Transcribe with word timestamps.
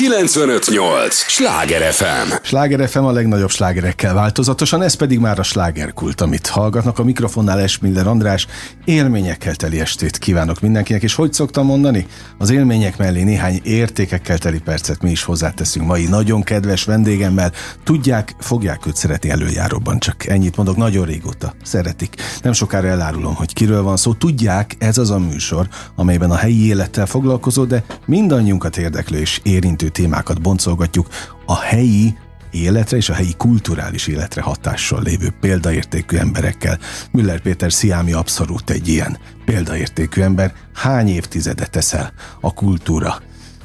958! 0.00 1.14
Sláger 1.14 1.92
FM! 1.92 2.32
Sláger 2.42 2.88
FM 2.88 2.98
a 2.98 3.12
legnagyobb 3.12 3.50
slágerekkel 3.50 4.14
változatosan, 4.14 4.82
ez 4.82 4.94
pedig 4.94 5.18
már 5.18 5.38
a 5.38 5.42
slágerkult, 5.42 6.20
amit 6.20 6.46
hallgatnak. 6.46 6.98
A 6.98 7.04
mikrofonnál 7.04 7.60
Esmiller 7.60 8.06
András 8.06 8.46
élményekkel 8.84 9.54
teli 9.54 9.80
estét 9.80 10.18
kívánok 10.18 10.60
mindenkinek, 10.60 11.02
és 11.02 11.14
hogy 11.14 11.32
szoktam 11.32 11.66
mondani? 11.66 12.06
Az 12.38 12.50
élmények 12.50 12.96
mellé 12.96 13.22
néhány 13.22 13.60
értékekkel 13.62 14.38
teli 14.38 14.58
percet 14.58 15.02
mi 15.02 15.10
is 15.10 15.22
hozzáteszünk 15.22 15.86
mai 15.86 16.04
nagyon 16.04 16.42
kedves 16.42 16.84
vendégemmel. 16.84 17.52
Tudják, 17.84 18.34
fogják 18.38 18.86
őt 18.86 18.96
szeretni 18.96 19.30
előjáróban, 19.30 19.98
csak 19.98 20.26
ennyit 20.26 20.56
mondok, 20.56 20.76
nagyon 20.76 21.06
régóta 21.06 21.54
szeretik. 21.62 22.14
Nem 22.42 22.52
sokára 22.52 22.88
elárulom, 22.88 23.34
hogy 23.34 23.52
kiről 23.52 23.82
van 23.82 23.96
szó. 23.96 24.12
Tudják, 24.12 24.76
ez 24.78 24.98
az 24.98 25.10
a 25.10 25.18
műsor, 25.18 25.68
amelyben 25.94 26.30
a 26.30 26.36
helyi 26.36 26.66
élettel 26.66 27.06
foglalkozó, 27.06 27.64
de 27.64 27.84
mindannyiunkat 28.06 28.76
érdeklő 28.76 29.18
és 29.18 29.40
érintő 29.42 29.88
témákat 29.90 30.40
boncolgatjuk 30.40 31.08
a 31.46 31.56
helyi 31.56 32.14
életre 32.50 32.96
és 32.96 33.08
a 33.08 33.14
helyi 33.14 33.34
kulturális 33.36 34.06
életre 34.06 34.42
hatással 34.42 35.02
lévő 35.02 35.34
példaértékű 35.40 36.16
emberekkel. 36.16 36.78
Müller 37.10 37.40
Péter 37.40 37.72
Sziámi 37.72 38.12
abszolút 38.12 38.70
egy 38.70 38.88
ilyen 38.88 39.18
példaértékű 39.44 40.20
ember. 40.20 40.54
Hány 40.74 41.08
évtizedet 41.08 41.70
teszel 41.70 42.12
a 42.40 42.54
kultúra 42.54 43.20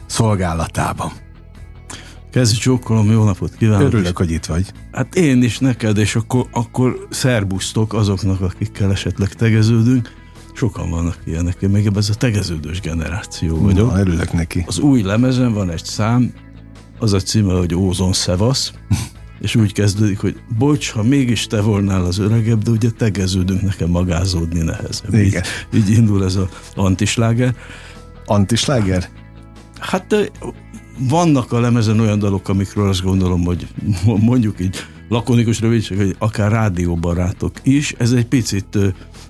szolgálatában? 0.05 1.11
Kezdj 2.31 2.59
csókolom, 2.59 3.11
jó 3.11 3.23
napot 3.23 3.55
kívánok! 3.55 3.87
Örülök, 3.87 4.17
hogy 4.17 4.31
itt 4.31 4.45
vagy. 4.45 4.71
Hát 4.91 5.15
én 5.15 5.43
is 5.43 5.59
neked, 5.59 5.97
és 5.97 6.15
akkor, 6.15 6.47
akkor 6.51 7.07
szerbusztok 7.09 7.93
azoknak, 7.93 8.41
akikkel 8.41 8.91
esetleg 8.91 9.33
tegeződünk. 9.33 10.11
Sokan 10.55 10.89
vannak 10.89 11.17
ilyenek, 11.25 11.57
én 11.61 11.69
még 11.69 11.89
ez 11.95 12.09
a 12.09 12.13
tegeződős 12.13 12.79
generáció 12.79 13.57
vagyok. 13.57 13.91
Na, 13.91 13.99
örülök 13.99 14.33
neki. 14.33 14.63
Az 14.67 14.79
új 14.79 15.01
lemezen 15.01 15.53
van 15.53 15.69
egy 15.69 15.85
szám, 15.85 16.33
az 16.99 17.13
a 17.13 17.19
címe, 17.19 17.53
hogy 17.53 17.75
Ózon 17.75 18.13
Szevasz, 18.13 18.73
és 19.45 19.55
úgy 19.55 19.73
kezdődik, 19.73 20.19
hogy 20.19 20.35
bocs, 20.57 20.91
ha 20.91 21.03
mégis 21.03 21.47
te 21.47 21.61
volnál 21.61 22.05
az 22.05 22.17
öregebb, 22.17 22.61
de 22.61 22.71
ugye 22.71 22.89
tegeződünk, 22.89 23.61
nekem 23.61 23.89
magázódni 23.89 24.61
nehezebb. 24.61 25.13
Igen. 25.13 25.43
Így, 25.73 25.89
így 25.89 25.97
indul 25.97 26.23
ez 26.23 26.35
a 26.35 26.49
antisláger. 26.75 27.55
Antisláger? 28.25 29.09
Hát 29.79 30.31
vannak 30.99 31.51
a 31.51 31.59
lemezen 31.59 31.99
olyan 31.99 32.19
dalok, 32.19 32.49
amikről 32.49 32.87
azt 32.87 33.03
gondolom, 33.03 33.43
hogy 33.43 33.67
mondjuk 34.05 34.59
így 34.59 34.75
lakonikus 35.09 35.59
rövidség, 35.59 35.97
hogy 35.97 36.15
akár 36.19 36.51
rádióbarátok 36.51 37.51
is. 37.63 37.93
Ez 37.97 38.11
egy 38.11 38.25
picit 38.25 38.77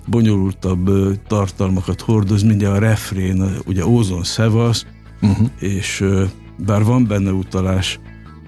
bonyolultabb 0.06 0.90
tartalmakat 1.26 2.00
hordoz, 2.00 2.42
mindjárt 2.42 2.76
a 2.76 2.78
refrén, 2.78 3.56
ugye 3.66 3.86
Ózon 3.86 4.24
Szevasz, 4.24 4.86
uh-huh. 5.20 5.48
és 5.58 6.04
bár 6.58 6.84
van 6.84 7.06
benne 7.06 7.30
utalás 7.30 7.98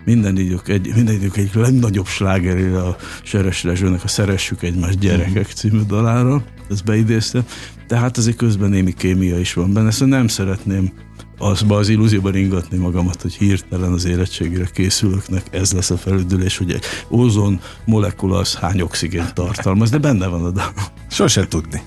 minden 0.04 0.38
idők, 0.38 0.68
egy, 0.68 0.92
minden 0.94 1.14
idők 1.14 1.36
egyik 1.36 1.54
legnagyobb 1.54 2.06
slágerére 2.06 2.82
a 2.82 2.96
Seres 3.22 3.64
Rezsőnek 3.64 4.04
a 4.04 4.08
Szeressük 4.08 4.62
egymást 4.62 4.98
gyerekek 4.98 5.34
uh-huh. 5.34 5.44
című 5.44 5.80
dalára, 5.86 6.44
ezt 6.70 6.84
beidéztem, 6.84 7.44
tehát 7.86 8.16
azért 8.16 8.36
közben 8.36 8.70
némi 8.70 8.92
kémia 8.92 9.38
is 9.38 9.52
van 9.52 9.72
benne, 9.72 9.90
szóval 9.90 10.18
nem 10.18 10.28
szeretném 10.28 10.92
azba 11.38 11.76
az 11.76 11.88
illúzióban 11.88 12.34
ingatni 12.34 12.76
magamat, 12.76 13.22
hogy 13.22 13.34
hirtelen 13.34 13.92
az 13.92 14.04
érettségére 14.04 14.68
készülöknek 14.72 15.42
ez 15.50 15.72
lesz 15.72 15.90
a 15.90 15.96
felüdülés, 15.96 16.56
hogy 16.56 16.72
egy 16.72 16.84
ózon 17.10 17.60
molekula 17.84 18.38
az 18.38 18.54
hány 18.54 18.80
oxigént 18.80 19.34
tartalmaz, 19.34 19.90
de 19.90 19.98
benne 19.98 20.26
van 20.26 20.44
a 20.44 20.50
dal. 20.50 20.72
Sose 21.10 21.46
tudni. 21.46 21.82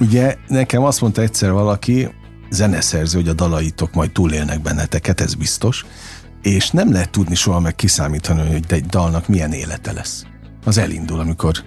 Ugye 0.00 0.36
nekem 0.46 0.82
azt 0.84 1.00
mondta 1.00 1.22
egyszer 1.22 1.52
valaki, 1.52 2.08
zeneszerző, 2.50 3.18
hogy 3.18 3.28
a 3.28 3.32
dalaitok 3.32 3.94
majd 3.94 4.10
túlélnek 4.10 4.62
benneteket, 4.62 5.20
ez 5.20 5.34
biztos, 5.34 5.84
és 6.42 6.70
nem 6.70 6.92
lehet 6.92 7.10
tudni 7.10 7.34
soha 7.34 7.60
meg 7.60 7.74
kiszámítani, 7.74 8.52
hogy 8.52 8.64
egy 8.68 8.86
dalnak 8.86 9.28
milyen 9.28 9.52
élete 9.52 9.92
lesz. 9.92 10.26
Az 10.64 10.78
elindul, 10.78 11.20
amikor 11.20 11.62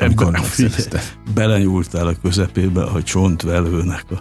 amikor 0.00 0.30
megszerezte. 0.30 1.02
Belenyúltál 1.34 2.06
a 2.06 2.14
közepébe, 2.22 2.82
hogy 2.82 3.04
csontvelőnek 3.04 4.04
a 4.10 4.20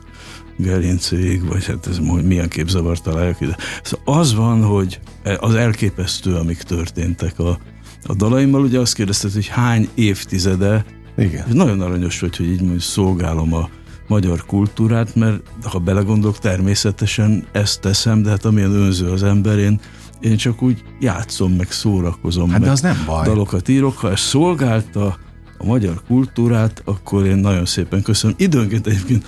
gerincéig, 0.58 1.46
vagy 1.46 1.66
hát 1.66 1.88
ez 1.88 2.00
milyen 2.24 2.50
képzavart 2.50 3.04
találják 3.04 3.42
ide. 3.42 3.58
Szóval 3.84 4.20
az 4.20 4.36
van, 4.36 4.64
hogy 4.64 5.00
az 5.40 5.56
elképesztő, 5.56 6.36
amik 6.36 6.62
történtek 6.62 7.40
a, 7.40 7.60
a 8.04 8.14
dalaimmal. 8.14 8.62
Ugye 8.62 8.80
azt 8.80 8.94
kérdezted, 8.94 9.34
hogy 9.34 9.48
hány 9.48 9.90
évtizede, 9.96 10.86
Igen. 11.18 11.46
és 11.48 11.54
nagyon 11.54 11.82
aranyos 11.82 12.20
vagy, 12.20 12.38
hogy 12.38 12.50
így 12.50 12.62
mondjuk 12.62 12.82
szolgálom 12.82 13.54
a 13.54 13.70
magyar 14.08 14.46
kultúrát, 14.46 15.16
mert 15.16 15.42
ha 15.64 15.80
belegondolok, 15.80 16.40
természetesen 16.40 17.48
ezt 17.52 17.82
teszem, 17.82 18.22
de 18.22 18.30
hát 18.30 18.46
amilyen 18.46 18.72
önző 18.72 19.12
az 19.12 19.24
ember, 19.24 19.58
én, 19.58 19.80
én 20.20 20.38
csak 20.38 20.62
úgy 20.62 20.84
játszom, 21.00 21.52
meg 21.52 21.72
szórakozom, 21.72 22.50
hát 22.50 22.60
meg 22.60 22.70
az 22.70 22.82
nem 22.82 23.04
baj. 23.06 23.26
dalokat 23.26 23.68
írok. 23.68 23.98
Ha 23.98 24.12
ez 24.12 24.20
szolgálta 24.20 25.18
a 25.58 25.66
magyar 25.66 26.02
kultúrát, 26.08 26.82
akkor 26.86 27.26
én 27.26 27.38
nagyon 27.38 27.66
szépen 27.66 28.02
köszönöm. 28.02 28.36
Időnként 28.40 28.88
egyébként 28.88 29.26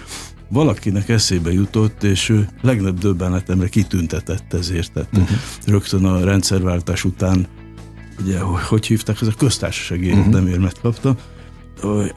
valakinek 0.49 1.09
eszébe 1.09 1.51
jutott, 1.53 2.03
és 2.03 2.29
ő 2.29 2.47
legnagyobb 2.61 2.97
döbbenetemre 2.97 3.67
kitüntetett 3.67 4.53
ezért. 4.53 4.91
Tehát 4.91 5.09
uh-huh. 5.17 5.37
rögtön 5.65 6.05
a 6.05 6.23
rendszerváltás 6.23 7.03
után, 7.03 7.47
ugye, 8.21 8.39
hogy 8.39 8.85
hívták, 8.85 9.21
ez 9.21 9.27
a 9.27 9.33
köztársasági 9.37 10.09
uh-huh. 10.09 10.25
érdemérmet 10.25 10.79
kaptam, 10.81 11.15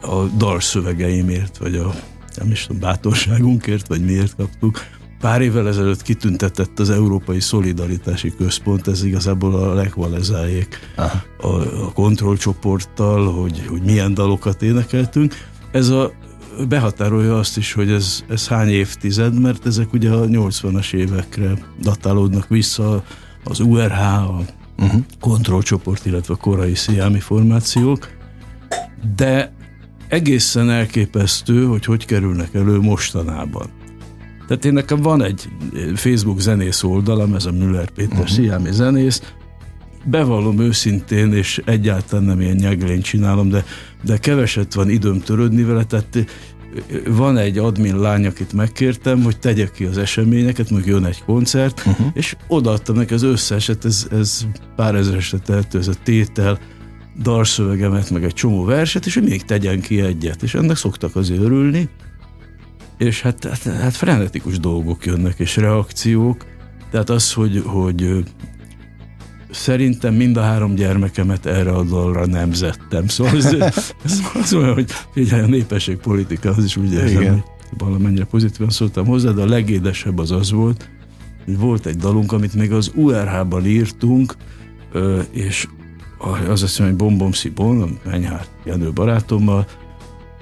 a 0.01 0.23
dalszövegeimért, 0.37 1.57
vagy 1.57 1.75
a 1.75 1.93
nem 2.35 2.51
is 2.51 2.65
tudom, 2.65 2.81
bátorságunkért, 2.81 3.87
vagy 3.87 4.05
miért 4.05 4.35
kaptuk. 4.35 4.79
Pár 5.19 5.41
évvel 5.41 5.67
ezelőtt 5.67 6.01
kitüntetett 6.01 6.79
az 6.79 6.89
Európai 6.89 7.39
Szolidaritási 7.39 8.33
Központ, 8.35 8.87
ez 8.87 9.03
igazából 9.03 9.55
a 9.55 9.73
lekvalezájék 9.73 10.79
a, 10.95 11.45
a 11.47 11.93
kontrollcsoporttal, 11.93 13.31
hogy, 13.33 13.65
hogy 13.67 13.81
milyen 13.81 14.13
dalokat 14.13 14.61
énekeltünk. 14.61 15.33
Ez 15.71 15.89
a 15.89 16.11
behatárolja 16.67 17.37
azt 17.37 17.57
is, 17.57 17.73
hogy 17.73 17.91
ez, 17.91 18.23
ez 18.29 18.47
hány 18.47 18.69
évtized, 18.69 19.39
mert 19.39 19.65
ezek 19.65 19.93
ugye 19.93 20.11
a 20.11 20.25
80-as 20.25 20.93
évekre 20.93 21.51
datálódnak 21.81 22.47
vissza, 22.47 23.03
az 23.43 23.59
URH, 23.59 24.01
a 24.01 24.41
uh-huh. 24.77 25.01
kontrollcsoport, 25.19 26.05
illetve 26.05 26.33
a 26.33 26.37
korai 26.37 26.75
sziámi 26.75 27.19
formációk, 27.19 28.09
de 29.15 29.53
egészen 30.07 30.69
elképesztő, 30.69 31.65
hogy 31.65 31.85
hogy 31.85 32.05
kerülnek 32.05 32.53
elő 32.53 32.79
mostanában. 32.79 33.67
Tehát 34.47 34.65
én 34.65 34.73
nekem 34.73 35.01
van 35.01 35.23
egy 35.23 35.49
Facebook 35.95 36.39
zenész 36.39 36.83
oldalam, 36.83 37.35
ez 37.35 37.45
a 37.45 37.51
Müller 37.51 37.89
Péter 37.89 38.11
uh-huh. 38.11 38.27
Sziámi 38.27 38.71
zenész, 38.71 39.21
bevallom 40.03 40.59
őszintén, 40.59 41.33
és 41.33 41.61
egyáltalán 41.65 42.25
nem 42.25 42.41
ilyen 42.41 42.55
nyeglényt 42.55 43.03
csinálom, 43.03 43.49
de, 43.49 43.65
de 44.03 44.17
keveset 44.17 44.73
van 44.73 44.89
időm 44.89 45.19
törődni 45.19 45.63
vele, 45.63 45.83
tehát 45.83 46.25
van 47.07 47.37
egy 47.37 47.57
admin 47.57 47.99
lány, 47.99 48.25
akit 48.25 48.53
megkértem, 48.53 49.23
hogy 49.23 49.39
tegye 49.39 49.67
ki 49.73 49.85
az 49.85 49.97
eseményeket, 49.97 50.69
mondjuk 50.69 50.95
jön 50.95 51.05
egy 51.05 51.23
koncert, 51.23 51.83
uh-huh. 51.85 52.07
és 52.13 52.35
odaadtam 52.47 52.95
neki 52.95 53.13
az 53.13 53.23
összeset, 53.23 53.85
ez, 53.85 54.07
ez 54.11 54.45
pár 54.75 54.95
ezeresre 54.95 55.37
tehető, 55.37 55.77
ez 55.77 55.87
a 55.87 55.93
tétel, 56.03 56.59
dalszövegemet, 57.21 58.09
meg 58.09 58.23
egy 58.23 58.33
csomó 58.33 58.63
verset, 58.63 59.05
és 59.05 59.13
hogy 59.13 59.23
még 59.23 59.45
tegyen 59.45 59.81
ki 59.81 60.01
egyet, 60.01 60.43
és 60.43 60.53
ennek 60.53 60.75
szoktak 60.75 61.15
azért 61.15 61.41
örülni, 61.41 61.89
és 62.97 63.21
hát, 63.21 63.43
hát, 63.43 63.63
hát 63.63 63.95
frenetikus 63.95 64.59
dolgok 64.59 65.05
jönnek, 65.05 65.39
és 65.39 65.55
reakciók, 65.55 66.45
tehát 66.91 67.09
az, 67.09 67.33
hogy, 67.33 67.61
hogy 67.65 68.23
szerintem 69.53 70.13
mind 70.13 70.37
a 70.37 70.41
három 70.41 70.75
gyermekemet 70.75 71.45
erre 71.45 71.71
a 71.71 71.83
dalra 71.83 72.25
nemzettem. 72.25 73.07
Szóval 73.07 73.35
ez, 73.35 73.53
ez 74.05 74.19
az 74.33 74.53
olyan, 74.53 74.73
hogy 74.73 74.91
figyelj, 75.13 75.41
a 75.41 75.47
népességpolitika 75.47 76.49
az 76.49 76.63
is 76.63 76.77
úgy 76.77 76.93
érzem, 76.93 77.31
hogy 77.31 77.43
valamennyire 77.77 78.25
pozitívan 78.25 78.69
szóltam 78.69 79.05
hozzá, 79.05 79.31
de 79.31 79.41
a 79.41 79.45
legédesebb 79.45 80.19
az 80.19 80.31
az 80.31 80.51
volt, 80.51 80.89
hogy 81.45 81.57
volt 81.57 81.85
egy 81.85 81.95
dalunk, 81.95 82.31
amit 82.31 82.53
még 82.53 82.71
az 82.71 82.91
URH-ban 82.95 83.65
írtunk, 83.65 84.35
és 85.31 85.67
az 86.17 86.61
azt 86.61 86.61
hiszem, 86.61 86.85
hogy 86.85 86.95
Bombom 86.95 87.31
Szibon, 87.31 87.99
Menyhár 88.05 88.45
Jenő 88.65 88.91
barátommal, 88.91 89.65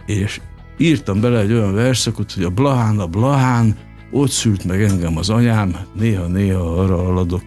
és 0.06 0.42
írtam 0.78 1.22
bele 1.22 1.40
egy 1.40 1.52
olyan 1.52 1.74
verszakot, 1.74 2.32
hogy 2.32 2.44
a 2.44 2.50
Blahán, 2.50 3.00
a 3.00 3.08
Blahán, 3.08 3.78
ott 4.12 4.30
szült 4.30 4.64
meg 4.64 4.84
engem 4.84 5.18
az 5.18 5.30
anyám, 5.30 5.76
néha-néha 5.94 6.74
arra 6.74 7.08
aladok, 7.08 7.42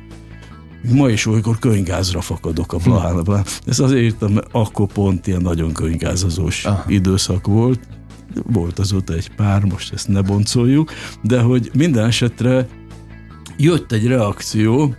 Ma 0.93 1.11
is 1.11 1.27
olykor 1.27 1.59
könygázra 1.59 2.21
fakadok 2.21 2.73
a 2.73 2.77
Blahán, 2.77 3.17
a 3.17 3.23
Blahán. 3.23 3.45
Ezt 3.67 3.81
azért 3.81 4.03
írtam, 4.03 4.33
mert 4.33 4.47
akkor 4.53 4.87
pont 4.87 5.27
ilyen 5.27 5.41
nagyon 5.41 5.73
könygázazós 5.73 6.65
Aha. 6.65 6.85
időszak 6.87 7.47
volt. 7.47 7.81
Volt 8.53 8.79
azóta 8.79 9.13
egy 9.13 9.31
pár, 9.35 9.63
most 9.63 9.93
ezt 9.93 10.09
ne 10.09 10.21
boncoljuk, 10.21 10.93
de 11.23 11.41
hogy 11.41 11.71
minden 11.75 12.05
esetre 12.05 12.69
jött 13.57 13.93
egy 13.93 14.07
reakció, 14.07 14.95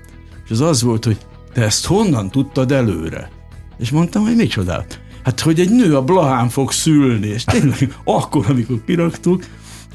és 0.46 0.52
az 0.52 0.62
az 0.62 0.82
volt, 0.82 1.06
hogy 1.06 1.18
te 1.54 1.62
ezt 1.62 1.86
honnan 1.86 2.30
tudtad 2.30 2.72
előre? 2.72 3.30
És 3.78 3.90
mondtam, 3.90 4.24
hogy 4.24 4.36
micsoda? 4.36 4.86
Hát, 5.24 5.40
hogy 5.40 5.60
egy 5.60 5.70
nő 5.70 5.96
a 5.96 6.04
Blahán 6.04 6.50
fog 6.50 6.72
szülni, 6.72 7.28
és 7.28 7.44
tényleg 7.44 7.96
akkor, 8.04 8.46
amikor 8.50 8.84
kiraktuk, 8.86 9.44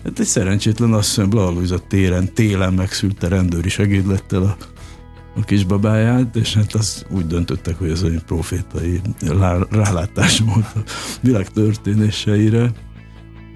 hát 0.04 0.18
egy 0.18 0.26
szerencsétlen 0.26 0.92
asszony 0.92 1.28
Blaha 1.28 1.78
téren, 1.88 2.32
télen 2.34 2.72
megszülte 2.72 3.28
rendőri 3.28 3.68
segédlettel 3.68 4.42
a 4.42 4.56
a 5.40 5.44
kisbabáját, 5.44 6.36
és 6.36 6.54
hát 6.54 6.74
azt 6.74 7.06
úgy 7.10 7.26
döntöttek, 7.26 7.78
hogy 7.78 7.90
ez 7.90 8.02
egy 8.02 8.22
profétai 8.26 9.00
rálátás 9.70 10.38
volt 10.38 10.66
a 10.74 10.80
világ 11.20 11.48
történéseire, 11.48 12.72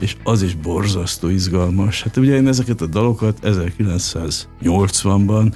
és 0.01 0.17
az 0.25 0.43
is 0.43 0.55
borzasztó 0.55 1.29
izgalmas. 1.29 2.03
Hát 2.03 2.17
ugye 2.17 2.35
én 2.35 2.49
ezeket 2.49 2.81
a 2.81 2.87
dalokat 2.87 3.39
1980-ban, 3.43 5.53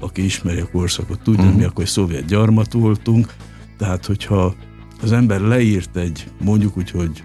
aki 0.00 0.24
ismeri 0.24 0.60
a 0.60 0.68
korszakot, 0.72 1.22
tudja, 1.22 1.44
mm. 1.44 1.56
mi 1.56 1.64
akkor 1.64 1.84
egy 1.84 1.90
szovjet 1.90 2.24
gyarmat 2.24 2.72
voltunk, 2.72 3.34
tehát 3.78 4.06
hogyha 4.06 4.54
az 5.02 5.12
ember 5.12 5.40
leírt 5.40 5.96
egy, 5.96 6.28
mondjuk 6.44 6.76
úgy, 6.76 6.90
hogy 6.90 7.24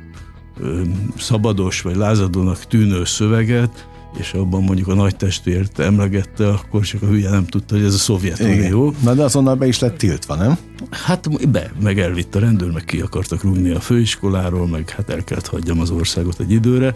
ö, 0.60 0.82
szabados 1.18 1.82
vagy 1.82 1.96
lázadónak 1.96 2.66
tűnő 2.66 3.06
szöveget, 3.06 3.88
és 4.18 4.34
abban 4.34 4.64
mondjuk 4.64 4.88
a 4.88 4.94
nagy 4.94 5.16
testvért 5.16 5.80
emlegette, 5.80 6.50
akkor 6.50 6.82
csak 6.82 7.02
a 7.02 7.06
hülye 7.06 7.30
nem 7.30 7.46
tudta, 7.46 7.76
hogy 7.76 7.84
ez 7.84 7.94
a 7.94 7.98
Szovjetunió. 7.98 8.94
Na 9.04 9.14
de 9.14 9.24
azonnal 9.24 9.56
be 9.56 9.68
is 9.68 9.80
lett 9.80 9.98
tiltva, 9.98 10.36
nem? 10.36 10.58
Hát 10.90 11.50
be, 11.50 11.72
meg 11.82 12.00
elvitt 12.00 12.36
a 12.36 12.40
rendőr, 12.40 12.72
meg 12.72 12.86
ki 12.86 13.02
akartak 13.02 13.44
rúgni 13.44 13.70
a 13.70 13.80
főiskoláról, 13.80 14.68
meg 14.68 14.90
hát 14.90 15.10
el 15.10 15.24
kellett 15.24 15.48
hagyjam 15.48 15.80
az 15.80 15.90
országot 15.90 16.40
egy 16.40 16.52
időre, 16.52 16.94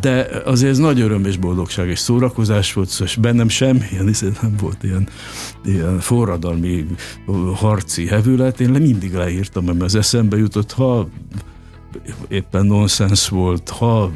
de 0.00 0.28
azért 0.44 0.70
ez 0.70 0.78
nagy 0.78 1.00
öröm 1.00 1.24
és 1.24 1.36
boldogság 1.36 1.88
és 1.88 1.98
szórakozás 1.98 2.72
volt, 2.72 2.88
szóval 2.88 3.14
bennem 3.20 3.48
semmilyen, 3.48 4.06
hiszen 4.06 4.36
nem 4.42 4.54
volt 4.60 4.82
ilyen, 4.82 5.08
ilyen 5.64 6.00
forradalmi 6.00 6.86
harci 7.54 8.06
hevület, 8.06 8.60
én 8.60 8.72
le 8.72 8.78
mindig 8.78 9.12
leírtam, 9.12 9.64
mert 9.64 9.82
az 9.82 9.94
eszembe 9.94 10.36
jutott, 10.36 10.72
ha 10.72 11.08
éppen 12.28 12.66
nonsens 12.66 13.28
volt, 13.28 13.68
ha 13.68 14.10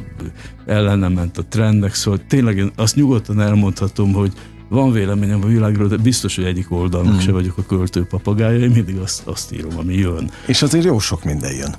ellene 0.65 1.07
ment 1.07 1.37
a 1.37 1.45
trendnek, 1.49 1.93
szóval 1.93 2.19
tényleg 2.27 2.57
én 2.57 2.71
azt 2.75 2.95
nyugodtan 2.95 3.41
elmondhatom, 3.41 4.13
hogy 4.13 4.33
van 4.69 4.91
véleményem 4.91 5.43
a 5.43 5.47
világról, 5.47 5.87
de 5.87 5.97
biztos, 5.97 6.35
hogy 6.35 6.45
egyik 6.45 6.71
oldalnak 6.71 7.11
hmm. 7.11 7.21
se 7.21 7.31
vagyok 7.31 7.57
a 7.57 7.65
költő 7.65 8.05
papagája, 8.05 8.59
én 8.59 8.69
mindig 8.69 8.97
azt, 8.97 9.27
azt 9.27 9.53
írom, 9.53 9.77
ami 9.77 9.93
jön. 9.93 10.31
És 10.47 10.61
azért 10.61 10.85
jó 10.85 10.99
sok 10.99 11.23
minden 11.23 11.53
jön. 11.53 11.75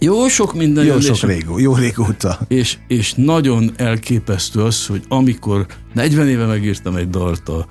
Jó 0.00 0.28
sok 0.28 0.54
minden 0.54 0.84
jó 0.84 0.92
jön. 0.92 1.00
Sok 1.00 1.30
régó, 1.30 1.58
jó 1.58 1.74
régóta. 1.74 2.38
És, 2.48 2.78
és 2.88 3.14
nagyon 3.16 3.70
elképesztő 3.76 4.62
az, 4.62 4.86
hogy 4.86 5.02
amikor 5.08 5.66
40 5.94 6.28
éve 6.28 6.46
megírtam 6.46 6.96
egy 6.96 7.10
dalt 7.10 7.48
a 7.48 7.66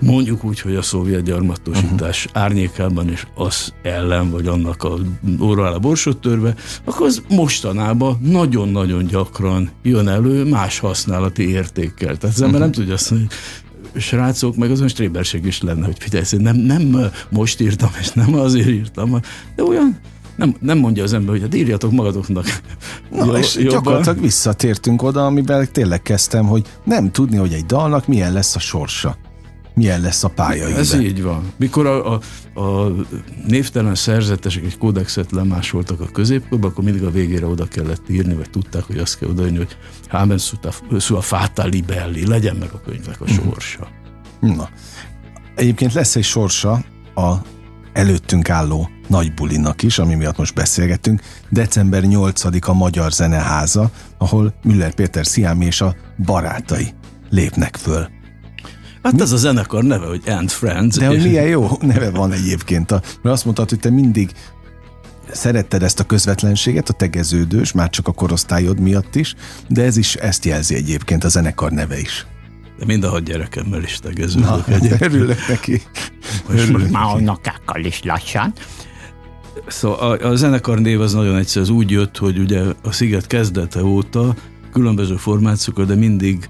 mondjuk 0.00 0.44
úgy, 0.44 0.60
hogy 0.60 0.74
a 0.74 0.82
szovjet 0.82 1.22
gyarmatosítás 1.22 2.26
uh-huh. 2.26 2.42
árnyékában 2.42 3.08
és 3.08 3.26
az 3.34 3.72
ellen, 3.82 4.30
vagy 4.30 4.46
annak 4.46 4.82
a 4.82 4.94
alá 5.38 5.76
borsot 5.76 6.20
törve, 6.20 6.54
akkor 6.84 7.06
az 7.06 7.22
mostanában 7.28 8.18
nagyon-nagyon 8.22 9.06
gyakran 9.06 9.70
jön 9.82 10.08
elő 10.08 10.44
más 10.44 10.78
használati 10.78 11.48
értékkel. 11.48 12.16
Tehát 12.16 12.36
az 12.36 12.42
ember 12.42 12.60
uh-huh. 12.60 12.60
nem 12.60 12.70
tudja 12.70 12.94
azt 12.94 13.10
mondani, 13.10 13.30
srácok, 13.96 14.56
meg 14.56 14.70
azon 14.70 14.88
stréberség 14.88 15.46
is 15.46 15.62
lenne, 15.62 15.84
hogy 15.84 15.96
figyelj, 15.98 16.24
nem, 16.30 16.56
nem 16.56 17.10
most 17.28 17.60
írtam, 17.60 17.90
és 18.00 18.08
nem 18.08 18.34
azért 18.34 18.68
írtam, 18.68 19.20
de 19.56 19.62
olyan 19.62 19.98
nem, 20.36 20.56
nem 20.60 20.78
mondja 20.78 21.02
az 21.02 21.12
ember, 21.12 21.30
hogy 21.30 21.40
hát 21.40 21.54
írjatok 21.54 21.92
magatoknak. 21.92 22.60
Na, 23.10 23.24
jó, 23.24 23.32
és 23.32 23.54
jobban. 23.54 23.72
gyakorlatilag 23.72 24.20
visszatértünk 24.20 25.02
oda, 25.02 25.26
amiben 25.26 25.68
tényleg 25.72 26.02
kezdtem, 26.02 26.46
hogy 26.46 26.66
nem 26.84 27.10
tudni, 27.10 27.36
hogy 27.36 27.52
egy 27.52 27.66
dalnak 27.66 28.06
milyen 28.06 28.32
lesz 28.32 28.56
a 28.56 28.58
sorsa 28.58 29.16
milyen 29.80 30.00
lesz 30.00 30.24
a 30.24 30.28
pálya. 30.28 30.68
Ez 30.68 30.94
így 30.94 31.22
van. 31.22 31.52
Mikor 31.56 31.86
a, 31.86 32.12
a, 32.12 32.20
a 32.60 32.92
névtelen 33.46 33.94
szerzetesek 33.94 34.64
egy 34.64 34.78
kódexet 34.78 35.30
lemásoltak 35.30 36.00
a 36.00 36.06
középkorban, 36.12 36.70
akkor 36.70 36.84
mindig 36.84 37.02
a 37.02 37.10
végére 37.10 37.46
oda 37.46 37.64
kellett 37.64 38.08
írni, 38.08 38.34
vagy 38.34 38.50
tudták, 38.50 38.82
hogy 38.82 38.98
azt 38.98 39.18
kell 39.18 39.28
odaírni, 39.28 39.56
hogy 39.56 39.76
Hámen 40.08 40.38
a 41.08 41.20
fata 41.20 41.64
libelli, 41.64 42.26
legyen 42.26 42.56
meg 42.56 42.68
a 42.72 42.80
könyvek 42.80 43.20
a 43.20 43.24
mhm. 43.24 43.32
sorsa. 43.32 43.88
Na, 44.40 44.68
egyébként 45.54 45.92
lesz 45.92 46.16
egy 46.16 46.24
sorsa 46.24 46.84
a 47.14 47.34
előttünk 47.92 48.50
álló 48.50 48.90
nagy 49.06 49.34
bulinak 49.34 49.82
is, 49.82 49.98
ami 49.98 50.14
miatt 50.14 50.36
most 50.36 50.54
beszélgetünk. 50.54 51.20
December 51.48 52.02
8 52.02 52.66
a 52.66 52.72
Magyar 52.72 53.12
Zeneháza, 53.12 53.90
ahol 54.18 54.54
Müller 54.62 54.94
Péter 54.94 55.26
Sziámi 55.26 55.64
és 55.64 55.80
a 55.80 55.94
barátai 56.24 56.94
lépnek 57.30 57.76
föl. 57.76 58.19
Hát 59.02 59.12
Mi? 59.12 59.20
ez 59.20 59.32
a 59.32 59.36
zenekar 59.36 59.82
neve, 59.82 60.06
hogy 60.06 60.22
And 60.26 60.50
Friends. 60.50 60.96
De 60.96 61.12
és... 61.12 61.22
milyen 61.22 61.46
jó 61.46 61.68
neve 61.80 62.10
van 62.10 62.32
egyébként. 62.32 62.90
A, 62.90 63.00
mert 63.22 63.34
azt 63.34 63.44
mondtad, 63.44 63.68
hogy 63.68 63.78
te 63.78 63.90
mindig 63.90 64.32
szeretted 65.32 65.82
ezt 65.82 66.00
a 66.00 66.04
közvetlenséget, 66.04 66.88
a 66.88 66.92
tegeződős, 66.92 67.72
már 67.72 67.90
csak 67.90 68.08
a 68.08 68.12
korosztályod 68.12 68.80
miatt 68.80 69.14
is, 69.14 69.34
de 69.68 69.82
ez 69.82 69.96
is 69.96 70.14
ezt 70.14 70.44
jelzi 70.44 70.74
egyébként 70.74 71.24
a 71.24 71.28
zenekar 71.28 71.70
neve 71.70 71.98
is. 71.98 72.26
De 72.78 72.84
mind 72.84 73.04
a 73.04 73.08
hat 73.08 73.22
gyerekemmel 73.22 73.82
is 73.82 73.98
tegeződök 73.98 74.66
Na, 74.66 74.96
Örülök 75.00 75.48
neki. 75.48 75.82
Most 76.48 76.90
már 76.90 77.04
a 77.04 77.20
nakákkal 77.20 77.84
is 77.84 78.02
lassan. 78.02 78.52
Szóval 79.66 80.12
a, 80.12 80.28
a 80.28 80.34
zenekar 80.34 80.78
név 80.78 81.00
az 81.00 81.12
nagyon 81.12 81.36
egyszerű, 81.36 81.64
az 81.64 81.70
úgy 81.70 81.90
jött, 81.90 82.16
hogy 82.16 82.38
ugye 82.38 82.62
a 82.82 82.92
Sziget 82.92 83.26
kezdete 83.26 83.84
óta 83.84 84.34
különböző 84.72 85.16
formációkkal, 85.16 85.84
de 85.84 85.94
mindig 85.94 86.48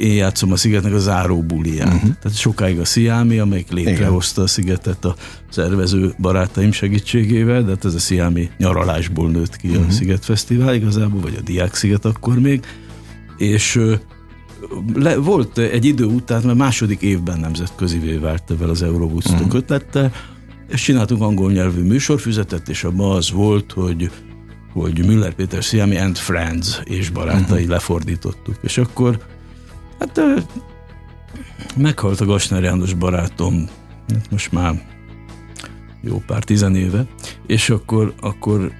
én 0.00 0.14
játszom 0.14 0.52
a 0.52 0.56
szigetnek 0.56 0.92
a 0.92 0.98
záró 0.98 1.42
buliát. 1.42 1.86
Uh-huh. 1.86 2.14
Tehát 2.22 2.38
sokáig 2.38 2.78
a 2.78 2.84
Sziámi, 2.84 3.38
amelyik 3.38 3.70
létrehozta 3.70 4.42
a 4.42 4.46
szigetet 4.46 5.04
a 5.04 5.14
szervező 5.50 6.14
barátaim 6.18 6.72
segítségével, 6.72 7.62
de 7.62 7.70
hát 7.70 7.84
ez 7.84 7.94
a 7.94 7.98
Sziámi 7.98 8.50
nyaralásból 8.58 9.30
nőtt 9.30 9.56
ki 9.56 9.66
uh-huh. 9.66 9.82
a 9.82 9.86
mhm. 9.86 9.94
Szigetfesztivál 9.94 10.74
igazából, 10.74 11.20
vagy 11.20 11.36
a 11.38 11.42
Diák 11.42 11.74
Sziget 11.74 12.04
akkor 12.04 12.38
még, 12.38 12.60
és 13.36 13.80
le, 14.94 15.16
volt 15.16 15.58
egy 15.58 15.84
idő 15.84 16.04
után, 16.04 16.42
mert 16.44 16.58
második 16.58 17.02
évben 17.02 17.40
nemzetközivé 17.40 18.16
vált 18.16 18.50
ebben 18.50 18.68
az 18.68 18.82
Eurowoodstock 18.82 19.40
uh-huh. 19.40 19.54
ötlette, 19.54 20.12
és 20.68 20.82
csináltunk 20.82 21.22
angol 21.22 21.52
nyelvű 21.52 21.82
műsorfüzetet, 21.82 22.68
és 22.68 22.84
abban 22.84 23.16
az 23.16 23.30
volt, 23.30 23.72
hogy 23.72 24.10
hogy 24.72 25.06
Müller 25.06 25.34
Péter 25.34 25.64
Sziámi 25.64 25.96
and 25.96 26.16
Friends 26.16 26.80
és 26.84 27.10
barátai 27.10 27.56
uh-huh. 27.56 27.68
lefordítottuk. 27.68 28.56
És 28.62 28.78
akkor 28.78 29.18
Hát 29.98 30.20
meghalt 31.76 32.20
a 32.20 32.24
Gasner 32.24 32.62
János 32.62 32.94
barátom, 32.94 33.68
most 34.30 34.52
már 34.52 34.82
jó 36.00 36.22
pár 36.26 36.44
tizenéve, 36.44 37.06
és 37.46 37.70
akkor, 37.70 38.14
akkor 38.20 38.72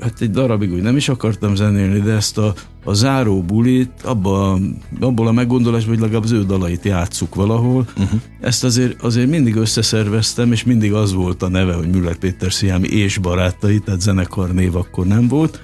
hát 0.00 0.20
egy 0.20 0.30
darabig 0.30 0.72
úgy 0.72 0.82
nem 0.82 0.96
is 0.96 1.08
akartam 1.08 1.54
zenélni, 1.54 2.00
de 2.00 2.12
ezt 2.12 2.38
a, 2.38 2.54
a 2.84 2.92
záró 2.92 3.42
bulit, 3.42 4.02
abba, 4.02 4.58
abból 5.00 5.26
a 5.26 5.32
meggondolásból, 5.32 5.92
hogy 5.92 6.02
legalább 6.02 6.24
az 6.24 6.30
ő 6.30 6.44
dalait 6.44 6.84
játsszuk 6.84 7.34
valahol, 7.34 7.86
uh-huh. 7.98 8.20
ezt 8.40 8.64
azért, 8.64 9.02
azért 9.02 9.30
mindig 9.30 9.54
összeszerveztem, 9.54 10.52
és 10.52 10.64
mindig 10.64 10.92
az 10.92 11.12
volt 11.12 11.42
a 11.42 11.48
neve, 11.48 11.74
hogy 11.74 11.90
Müller 11.90 12.16
Péter 12.16 12.52
Sziámi 12.52 12.88
és 12.88 13.18
barátai, 13.18 13.78
tehát 13.78 14.00
zenekar 14.00 14.52
név 14.52 14.76
akkor 14.76 15.06
nem 15.06 15.28
volt, 15.28 15.60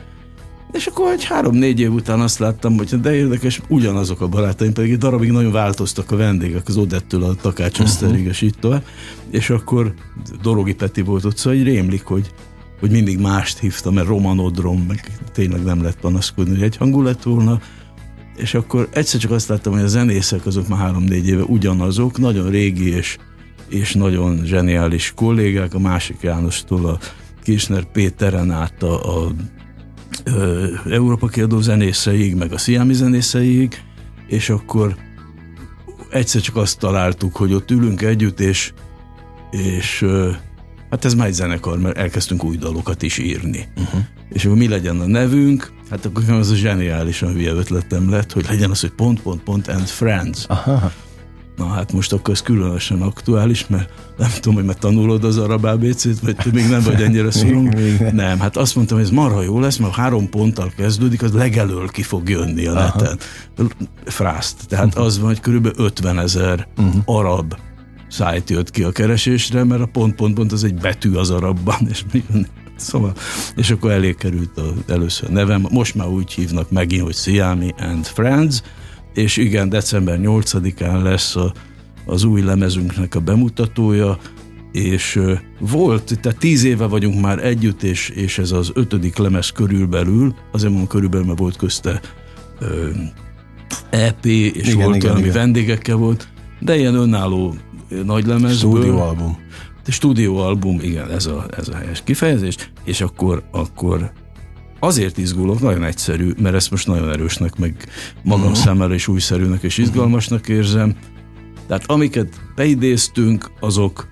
és 0.72 0.86
akkor 0.86 1.12
egy 1.12 1.24
három-négy 1.24 1.80
év 1.80 1.92
után 1.92 2.20
azt 2.20 2.38
láttam, 2.38 2.76
hogy 2.76 3.00
de 3.00 3.14
érdekes, 3.14 3.60
ugyanazok 3.68 4.20
a 4.20 4.28
barátaim, 4.28 4.72
pedig 4.72 4.92
egy 4.92 4.98
darabig 4.98 5.30
nagyon 5.30 5.52
változtak 5.52 6.10
a 6.10 6.16
vendégek, 6.16 6.68
az 6.68 6.76
Odettől 6.76 7.22
a 7.22 7.34
Takács 7.34 7.78
uh-huh. 7.78 8.26
és 8.26 8.40
így 8.40 8.54
tovább. 8.60 8.84
És 9.30 9.50
akkor 9.50 9.94
Dorogi 10.42 10.74
Peti 10.74 11.00
volt 11.00 11.24
ott, 11.24 11.36
szóval 11.36 11.58
így 11.58 11.64
rémlik, 11.64 12.04
hogy, 12.04 12.30
hogy 12.80 12.90
mindig 12.90 13.18
mást 13.18 13.58
hívtam, 13.58 13.94
mert 13.94 14.06
Romanodrom, 14.06 14.84
meg 14.88 15.18
tényleg 15.32 15.64
nem 15.64 15.82
lett 15.82 16.00
panaszkodni, 16.00 16.54
hogy 16.54 16.62
egy 16.62 16.78
lett 16.80 17.22
volna. 17.22 17.60
És 18.36 18.54
akkor 18.54 18.88
egyszer 18.92 19.20
csak 19.20 19.30
azt 19.30 19.48
láttam, 19.48 19.72
hogy 19.72 19.82
a 19.82 19.86
zenészek 19.86 20.46
azok 20.46 20.68
már 20.68 20.78
három-négy 20.78 21.28
éve 21.28 21.42
ugyanazok, 21.42 22.18
nagyon 22.18 22.50
régi 22.50 22.88
és, 22.88 23.16
és 23.68 23.94
nagyon 23.94 24.44
zseniális 24.44 25.12
kollégák, 25.16 25.74
a 25.74 25.78
másik 25.78 26.16
Jánostól 26.20 26.86
a 26.86 26.98
Kirchner 27.42 27.84
Péteren 27.84 28.50
át 28.50 28.82
a, 28.82 29.24
a 29.24 29.30
Európa 30.90 31.26
kiadó 31.26 31.60
zenészeig, 31.60 32.34
meg 32.34 32.52
a 32.52 32.58
Sziámi 32.58 32.94
zenészeig, 32.94 33.82
és 34.26 34.50
akkor 34.50 34.96
egyszer 36.10 36.40
csak 36.40 36.56
azt 36.56 36.78
találtuk, 36.78 37.36
hogy 37.36 37.52
ott 37.52 37.70
ülünk 37.70 38.02
együtt, 38.02 38.40
és, 38.40 38.72
és 39.50 40.04
hát 40.90 41.04
ez 41.04 41.14
már 41.14 41.26
egy 41.26 41.32
zenekar, 41.32 41.78
mert 41.78 41.96
elkezdtünk 41.96 42.44
új 42.44 42.56
dalokat 42.56 43.02
is 43.02 43.18
írni. 43.18 43.68
Uh-huh. 43.76 44.00
És 44.28 44.44
akkor 44.44 44.56
mi 44.56 44.68
legyen 44.68 45.00
a 45.00 45.06
nevünk? 45.06 45.72
Hát 45.90 46.04
akkor 46.04 46.30
az 46.30 46.50
a 46.50 46.54
zseniálisan 46.54 47.32
hülye 47.32 47.52
ötletem 47.52 48.10
lett, 48.10 48.32
hogy 48.32 48.46
legyen 48.48 48.70
az, 48.70 48.80
hogy 48.80 48.90
pont, 48.90 49.22
pont, 49.22 49.42
pont 49.42 49.68
and 49.68 49.86
friends. 49.86 50.44
Aha. 50.46 50.92
Na 51.56 51.66
hát 51.66 51.92
most 51.92 52.12
akkor 52.12 52.34
ez 52.34 52.42
különösen 52.42 53.02
aktuális, 53.02 53.66
mert 53.66 53.90
nem 54.16 54.30
tudom, 54.34 54.54
hogy 54.54 54.64
mert 54.64 54.78
tanulod 54.78 55.24
az 55.24 55.38
arab 55.38 55.64
ABC-t, 55.64 56.20
vagy 56.20 56.36
te 56.36 56.50
még 56.52 56.68
nem 56.68 56.82
vagy 56.82 57.02
ennyire 57.02 57.30
szorong. 57.30 57.74
nem, 58.12 58.40
hát 58.40 58.56
azt 58.56 58.74
mondtam, 58.74 58.96
hogy 58.96 59.06
ez 59.06 59.12
marha 59.12 59.42
jó 59.42 59.60
lesz, 59.60 59.76
mert 59.76 59.94
három 59.94 60.28
ponttal 60.28 60.72
kezdődik, 60.76 61.22
az 61.22 61.32
legelől 61.32 61.88
ki 61.88 62.02
fog 62.02 62.28
jönni 62.28 62.66
a 62.66 62.72
neten. 62.72 63.18
Frászt. 64.04 64.66
Tehát 64.68 64.86
uh-huh. 64.86 65.04
az 65.04 65.18
van, 65.18 65.26
hogy 65.26 65.40
körülbelül 65.40 65.84
50 65.84 66.18
ezer 66.18 66.68
uh-huh. 66.76 67.02
arab 67.04 67.54
szájt 68.08 68.50
jött 68.50 68.70
ki 68.70 68.82
a 68.82 68.90
keresésre, 68.90 69.64
mert 69.64 69.82
a 69.82 69.86
pont-pont-pont 69.86 70.52
az 70.52 70.64
egy 70.64 70.74
betű 70.74 71.14
az 71.14 71.30
arabban, 71.30 71.88
és 71.88 72.04
Szóval, 72.76 73.12
és 73.54 73.70
akkor 73.70 73.90
elé 73.90 74.12
került 74.12 74.58
a, 74.58 74.72
először 74.86 75.28
a 75.28 75.32
nevem, 75.32 75.66
most 75.70 75.94
már 75.94 76.08
úgy 76.08 76.32
hívnak 76.32 76.70
megint, 76.70 77.02
hogy 77.02 77.14
Siami 77.14 77.74
and 77.78 78.06
Friends, 78.06 78.62
és 79.16 79.36
igen, 79.36 79.68
december 79.68 80.18
8-án 80.22 81.02
lesz 81.02 81.36
a 81.36 81.52
az 82.06 82.24
új 82.24 82.42
lemezünknek 82.42 83.14
a 83.14 83.20
bemutatója, 83.20 84.18
és 84.72 85.20
volt, 85.58 86.18
tehát 86.20 86.38
tíz 86.38 86.64
éve 86.64 86.86
vagyunk 86.86 87.20
már 87.20 87.44
együtt, 87.44 87.82
és, 87.82 88.08
és 88.08 88.38
ez 88.38 88.50
az 88.50 88.70
ötödik 88.74 89.16
lemez 89.16 89.50
körülbelül, 89.50 90.34
azért 90.52 90.70
mondom 90.70 90.88
körülbelül, 90.88 91.26
mert 91.26 91.38
volt 91.38 91.56
közte 91.56 92.00
ö, 92.58 92.90
EP, 93.90 94.24
és 94.24 94.52
igen, 94.54 94.84
volt 94.84 94.96
igen, 94.96 95.10
olyan, 95.10 95.22
ami 95.22 95.30
vendégekkel 95.30 95.96
volt, 95.96 96.28
de 96.60 96.76
ilyen 96.76 96.94
önálló 96.94 97.54
nagy 98.04 98.26
lemezből. 98.26 98.70
Stúdióalbum. 98.70 99.38
Stúdióalbum, 99.86 100.80
igen, 100.80 101.10
ez 101.10 101.26
a, 101.26 101.46
ez 101.56 101.68
a 101.68 101.74
helyes 101.74 102.02
kifejezés, 102.04 102.56
és 102.84 103.00
akkor, 103.00 103.42
akkor 103.50 104.12
azért 104.78 105.18
izgulok, 105.18 105.60
nagyon 105.60 105.84
egyszerű, 105.84 106.32
mert 106.38 106.54
ezt 106.54 106.70
most 106.70 106.86
nagyon 106.86 107.10
erősnek, 107.10 107.56
meg 107.56 107.88
magam 108.22 108.44
uh-huh. 108.44 108.56
számára 108.64 108.94
is 108.94 109.08
újszerűnek 109.08 109.62
és 109.62 109.78
izgalmasnak 109.78 110.48
érzem. 110.48 110.96
Tehát 111.66 111.84
amiket 111.86 112.40
beidéztünk, 112.54 113.50
azok 113.60 114.08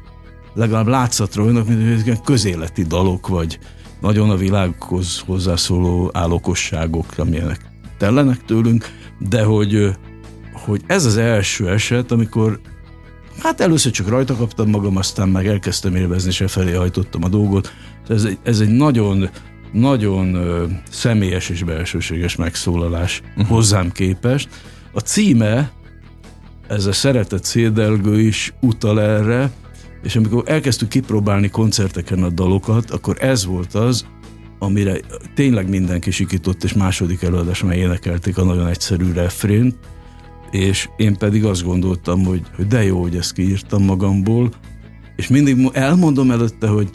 legalább 0.54 0.87
látszatra 0.87 1.42
olyanok, 1.42 1.68
mint 1.68 2.21
közéleti 2.25 2.83
dalok, 2.83 3.28
vagy 3.28 3.59
nagyon 4.00 4.30
a 4.30 4.37
világhoz 4.37 5.23
hozzászóló 5.26 6.11
állokosságok, 6.12 7.06
amilyenek 7.16 7.61
tellenek 7.99 8.44
tőlünk, 8.44 8.88
de 9.18 9.42
hogy, 9.42 9.97
hogy 10.52 10.83
ez 10.87 11.04
az 11.04 11.16
első 11.16 11.68
eset, 11.68 12.11
amikor 12.11 12.61
hát 13.38 13.61
először 13.61 13.92
csak 13.92 14.09
rajta 14.09 14.37
kaptam 14.37 14.71
magam, 14.71 14.97
aztán 14.97 15.28
meg 15.28 15.47
elkezdtem 15.47 15.94
élvezni, 15.94 16.28
és 16.28 16.44
felé 16.47 16.73
hajtottam 16.73 17.25
a 17.25 17.28
dolgot. 17.28 17.73
Ez 18.09 18.25
egy, 18.25 18.38
ez 18.42 18.61
egy 18.61 18.68
nagyon, 18.68 19.30
nagyon 19.75 20.37
személyes 20.90 21.49
és 21.49 21.62
belsőséges 21.62 22.37
megszólalás 22.37 23.23
uh-huh. 23.28 23.47
hozzám 23.47 23.93
képest. 23.93 24.49
A 24.93 25.00
címe, 25.00 25.73
ez 26.69 26.87
a 26.87 26.93
szeretett 26.93 27.45
szédelgő 27.45 28.21
is 28.21 28.54
utal 28.61 29.00
erre, 29.00 29.50
és 30.02 30.16
amikor 30.16 30.43
elkezdtük 30.47 30.88
kipróbálni 30.88 31.49
koncerteken 31.49 32.23
a 32.23 32.31
dalokat, 32.31 32.90
akkor 32.90 33.16
ez 33.21 33.47
volt 33.47 33.75
az, 33.75 34.07
amire 34.59 35.00
tényleg 35.35 35.69
mindenki 35.69 36.11
sikított, 36.11 36.64
és 36.64 36.73
második 36.73 37.23
előadás 37.23 37.62
már 37.62 37.76
énekelték 37.76 38.38
a 38.38 38.45
nagyon 38.45 38.66
egyszerű 38.66 39.12
refrént, 39.12 39.76
és 40.50 40.88
én 40.97 41.16
pedig 41.16 41.45
azt 41.45 41.64
gondoltam, 41.64 42.25
hogy, 42.25 42.43
hogy 42.57 42.66
de 42.66 42.85
jó, 42.85 43.00
hogy 43.00 43.16
ezt 43.16 43.33
kiírtam 43.33 43.85
magamból, 43.85 44.50
és 45.16 45.28
mindig 45.28 45.71
elmondom 45.73 46.31
előtte, 46.31 46.66
hogy 46.66 46.90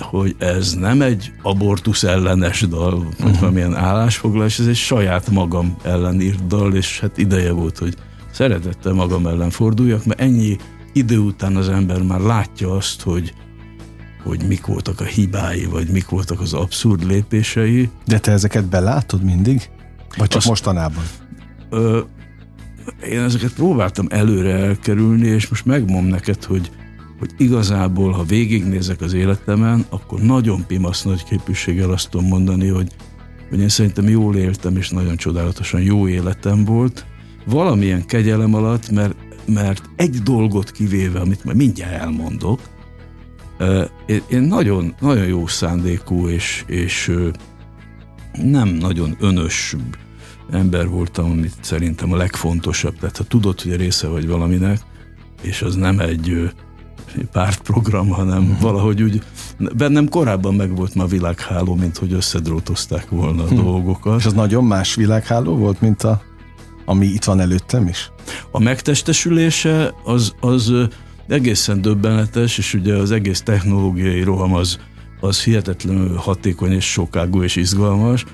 hogy 0.00 0.34
ez 0.38 0.74
nem 0.74 1.02
egy 1.02 1.32
abortusz 1.42 2.02
ellenes 2.02 2.60
dal, 2.60 2.98
vagy 2.98 3.14
uh-huh. 3.18 3.38
valamilyen 3.38 3.76
állásfoglalás, 3.76 4.58
ez 4.58 4.66
egy 4.66 4.76
saját 4.76 5.30
magam 5.30 5.76
ellen 5.82 6.20
írt 6.20 6.46
dal, 6.46 6.74
és 6.74 7.00
hát 7.00 7.18
ideje 7.18 7.52
volt, 7.52 7.78
hogy 7.78 7.94
szeretettel 8.32 8.92
magam 8.92 9.26
ellen 9.26 9.50
forduljak, 9.50 10.04
mert 10.04 10.20
ennyi 10.20 10.56
idő 10.92 11.18
után 11.18 11.56
az 11.56 11.68
ember 11.68 12.02
már 12.02 12.20
látja 12.20 12.76
azt, 12.76 13.02
hogy, 13.02 13.34
hogy 14.24 14.42
mik 14.48 14.66
voltak 14.66 15.00
a 15.00 15.04
hibái, 15.04 15.64
vagy 15.64 15.88
mik 15.88 16.08
voltak 16.08 16.40
az 16.40 16.52
abszurd 16.52 17.06
lépései. 17.06 17.90
De 18.06 18.18
te 18.18 18.32
ezeket 18.32 18.64
belátod 18.64 19.22
mindig? 19.22 19.70
Vagy 20.16 20.28
csak 20.28 20.38
azt, 20.38 20.48
mostanában? 20.48 21.04
Ö, 21.70 22.00
én 23.10 23.20
ezeket 23.20 23.52
próbáltam 23.52 24.06
előre 24.10 24.54
elkerülni, 24.54 25.26
és 25.26 25.48
most 25.48 25.64
megmondom 25.64 26.10
neked, 26.10 26.44
hogy, 26.44 26.70
hogy 27.20 27.30
igazából, 27.36 28.12
ha 28.12 28.22
végignézek 28.22 29.00
az 29.00 29.12
életemen, 29.12 29.84
akkor 29.88 30.20
nagyon 30.20 30.66
pimasz 30.66 31.02
nagy 31.02 31.24
képűséggel 31.24 31.90
azt 31.90 32.10
tudom 32.10 32.26
mondani, 32.26 32.68
hogy, 32.68 32.92
hogy 33.48 33.60
én 33.60 33.68
szerintem 33.68 34.08
jól 34.08 34.36
éltem, 34.36 34.76
és 34.76 34.88
nagyon 34.88 35.16
csodálatosan 35.16 35.80
jó 35.80 36.08
életem 36.08 36.64
volt, 36.64 37.06
valamilyen 37.44 38.06
kegyelem 38.06 38.54
alatt, 38.54 38.90
mert 38.90 39.14
mert 39.44 39.90
egy 39.96 40.18
dolgot 40.22 40.70
kivéve, 40.70 41.20
amit 41.20 41.44
majd 41.44 41.56
mindjárt 41.56 42.02
elmondok, 42.02 42.60
én 44.28 44.42
nagyon, 44.42 44.94
nagyon 45.00 45.26
jó 45.26 45.46
szándékú 45.46 46.28
és, 46.28 46.64
és 46.66 47.12
nem 48.32 48.68
nagyon 48.68 49.16
önös 49.20 49.76
ember 50.50 50.88
voltam, 50.88 51.30
amit 51.30 51.54
szerintem 51.60 52.12
a 52.12 52.16
legfontosabb. 52.16 52.98
Tehát 52.98 53.16
ha 53.16 53.24
tudod, 53.24 53.60
hogy 53.60 53.76
része 53.76 54.08
vagy 54.08 54.26
valaminek, 54.26 54.80
és 55.42 55.62
az 55.62 55.74
nem 55.74 55.98
egy 55.98 56.50
pártprogram, 57.32 58.08
hanem 58.08 58.42
uh-huh. 58.42 58.60
valahogy 58.60 59.02
úgy, 59.02 59.22
bennem 59.76 60.08
korábban 60.08 60.54
meg 60.54 60.76
volt 60.76 60.94
ma 60.94 61.06
világháló, 61.06 61.74
mint 61.74 61.96
hogy 61.96 62.12
összedrótozták 62.12 63.08
volna 63.08 63.42
a 63.42 63.44
uh-huh. 63.44 63.62
dolgokat. 63.62 64.18
És 64.18 64.26
az 64.26 64.32
nagyon 64.32 64.64
más 64.64 64.94
világháló 64.94 65.56
volt, 65.56 65.80
mint 65.80 66.02
a 66.02 66.22
ami 66.84 67.06
itt 67.06 67.24
van 67.24 67.40
előttem 67.40 67.88
is? 67.88 68.10
A 68.50 68.60
megtestesülése 68.60 69.94
az, 70.04 70.34
az 70.40 70.72
egészen 71.28 71.80
döbbenetes, 71.80 72.58
és 72.58 72.74
ugye 72.74 72.94
az 72.94 73.10
egész 73.10 73.42
technológiai 73.42 74.22
roham 74.22 74.54
az, 74.54 74.78
az 75.20 75.42
hihetetlenül 75.42 76.16
hatékony 76.16 76.72
és 76.72 76.90
sokágú 76.90 77.42
és 77.42 77.56
izgalmas. 77.56 78.24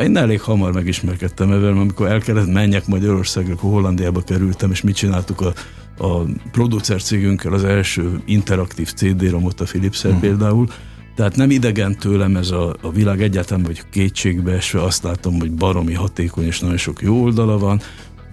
Én 0.00 0.16
elég 0.16 0.40
hamar 0.40 0.72
megismerkedtem 0.72 1.52
ebben, 1.52 1.76
amikor 1.76 2.06
el 2.06 2.20
kellett 2.20 2.52
menjek 2.52 2.86
Magyarországra, 2.86 3.52
akkor 3.52 3.70
Hollandiába 3.70 4.20
kerültem, 4.20 4.70
és 4.70 4.80
mit 4.80 4.96
csináltuk 4.96 5.40
a, 5.40 5.52
a 6.00 6.24
producer 6.52 7.02
cégünkkel 7.02 7.52
az 7.52 7.64
első 7.64 8.20
interaktív 8.24 8.92
CD-romot 8.92 9.60
a 9.60 9.64
philips 9.64 10.04
uh-huh. 10.04 10.20
például, 10.20 10.68
tehát 11.14 11.36
nem 11.36 11.50
idegen 11.50 11.96
tőlem 11.98 12.36
ez 12.36 12.50
a, 12.50 12.76
a 12.80 12.90
világ 12.90 13.22
egyáltalán, 13.22 13.62
vagy 13.62 13.88
kétségbeesve, 13.90 14.82
azt 14.82 15.02
látom, 15.02 15.38
hogy 15.38 15.52
baromi 15.52 15.94
hatékony 15.94 16.44
és 16.44 16.60
nagyon 16.60 16.76
sok 16.76 17.02
jó 17.02 17.22
oldala 17.22 17.58
van, 17.58 17.80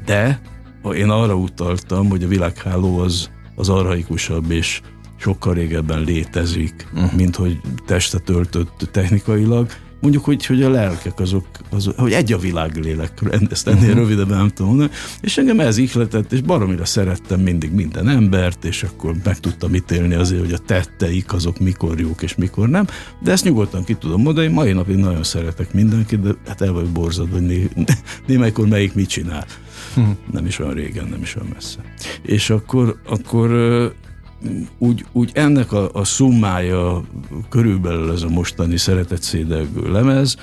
de 0.06 0.42
én 0.94 1.10
arra 1.10 1.36
utaltam, 1.36 2.10
hogy 2.10 2.24
a 2.24 2.28
világháló 2.28 3.00
az, 3.00 3.30
az 3.56 3.70
arhaikusabb 3.70 4.52
és 4.52 4.82
sokkal 5.18 5.54
régebben 5.54 6.04
létezik, 6.04 6.88
uh-huh. 6.94 7.14
mint 7.14 7.36
hogy 7.36 7.60
testet 7.86 8.30
öltött 8.30 8.90
technikailag, 8.92 9.70
mondjuk, 10.02 10.24
hogy, 10.24 10.46
hogy 10.46 10.64
a 10.64 10.70
lelkek 10.70 11.20
azok, 11.20 11.46
azok, 11.70 12.00
hogy 12.00 12.12
egy 12.12 12.34
a 12.34 12.38
világ 12.38 12.76
lélek, 12.76 13.12
ezt 13.50 13.68
ennél 13.68 13.82
uh-huh. 13.82 13.98
rövidebben 13.98 14.38
nem 14.38 14.48
tudom 14.48 14.68
mondani, 14.68 14.92
és 15.22 15.38
engem 15.38 15.60
ez 15.60 15.78
ihletett, 15.78 16.32
és 16.32 16.42
baromira 16.42 16.86
szerettem 16.86 17.40
mindig 17.40 17.72
minden 17.72 18.08
embert, 18.08 18.66
és 18.66 18.84
akkor 18.84 19.16
meg 19.24 19.40
tudtam 19.40 19.76
ítélni 19.76 20.14
azért, 20.14 20.42
hogy 20.42 20.54
a 20.54 20.58
tetteik 20.58 21.34
azok 21.34 21.60
mikor 21.60 22.00
jók 22.00 22.22
és 22.22 22.36
mikor 22.36 22.70
nem, 22.70 22.88
de 23.24 23.32
ezt 23.32 23.44
nyugodtan 23.44 23.84
ki 23.84 23.94
tudom 23.94 24.22
mondani, 24.22 24.48
mai 24.48 24.72
napig 24.72 24.96
nagyon 24.96 25.24
szeretek 25.24 25.74
mindenkit, 25.74 26.22
de 26.22 26.30
hát 26.48 26.62
el 26.62 26.72
vagyok 26.72 26.90
borzad, 26.90 27.32
hogy 27.32 27.46
né, 27.46 27.70
némelykor 28.28 28.68
melyik 28.68 28.94
mit 28.94 29.10
csinál. 29.10 29.46
Uh-huh. 29.96 30.16
Nem 30.32 30.46
is 30.46 30.60
olyan 30.60 30.74
régen, 30.74 31.08
nem 31.08 31.22
is 31.22 31.36
olyan 31.36 31.50
messze. 31.54 31.80
És 32.22 32.50
akkor, 32.50 33.00
akkor 33.06 33.50
úgy, 34.78 35.06
úgy 35.12 35.32
ennek 35.34 35.72
a, 35.72 35.90
a 35.94 36.04
szummája 36.04 37.04
körülbelül 37.50 38.12
ez 38.12 38.22
a 38.22 38.30
mostani 38.30 38.78
szeretett 38.78 39.22
szédelgő 39.22 39.92
lemez, 39.92 40.36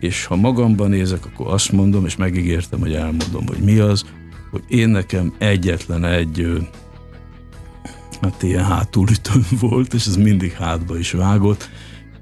és 0.00 0.24
ha 0.24 0.36
magamban 0.36 0.90
nézek, 0.90 1.26
akkor 1.26 1.52
azt 1.52 1.72
mondom, 1.72 2.04
és 2.04 2.16
megígértem, 2.16 2.80
hogy 2.80 2.94
elmondom, 2.94 3.46
hogy 3.46 3.58
mi 3.58 3.78
az, 3.78 4.04
hogy 4.50 4.62
én 4.68 4.88
nekem 4.88 5.34
egyetlen 5.38 6.04
egy 6.04 6.58
hát 8.20 8.42
ilyen 8.42 8.64
hátulütőm 8.64 9.46
volt, 9.60 9.94
és 9.94 10.06
ez 10.06 10.16
mindig 10.16 10.52
hátba 10.52 10.98
is 10.98 11.10
vágott. 11.10 11.68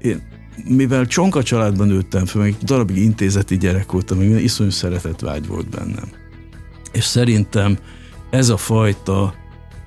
Én, 0.01 0.21
mivel 0.67 1.05
csonka 1.05 1.43
családban 1.43 1.87
nőttem 1.87 2.25
fel, 2.25 2.41
meg 2.41 2.55
darabig 2.63 2.97
intézeti 2.97 3.57
gyerek 3.57 3.91
voltam, 3.91 4.17
még 4.17 4.43
iszonyú 4.43 4.69
szeretett 4.69 5.19
vágy 5.19 5.47
volt 5.47 5.69
bennem. 5.69 6.09
És 6.91 7.03
szerintem 7.03 7.77
ez 8.29 8.49
a 8.49 8.57
fajta 8.57 9.33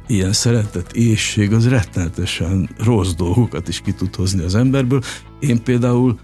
ilyen 0.09 0.33
szeretett 0.33 0.93
ésség 0.93 1.53
az 1.53 1.69
rettenetesen 1.69 2.69
rossz 2.79 3.13
dolgokat 3.13 3.69
is 3.69 3.81
ki 3.81 3.93
tud 3.93 4.15
hozni 4.15 4.43
az 4.43 4.55
emberből. 4.55 5.03
Én 5.41 5.63
például 5.63 6.19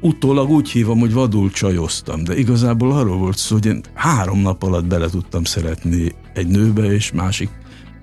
utólag 0.00 0.50
úgy 0.50 0.70
hívom, 0.70 0.98
hogy 0.98 1.12
vadul 1.12 1.50
csajoztam, 1.50 2.24
de 2.24 2.38
igazából 2.38 2.92
arról 2.92 3.16
volt 3.16 3.36
szó, 3.36 3.54
hogy 3.54 3.66
én 3.66 3.82
három 3.94 4.40
nap 4.40 4.62
alatt 4.62 4.86
bele 4.86 5.08
tudtam 5.08 5.44
szeretni 5.44 6.12
egy 6.34 6.46
nőbe, 6.46 6.84
és 6.84 7.12
másik 7.12 7.48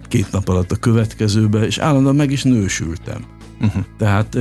két 0.07 0.31
nap 0.31 0.47
alatt 0.47 0.71
a 0.71 0.75
következőbe, 0.75 1.65
és 1.65 1.77
állandóan 1.77 2.15
meg 2.15 2.31
is 2.31 2.43
nősültem. 2.43 3.25
Uh-huh. 3.61 3.83
Tehát, 3.97 4.37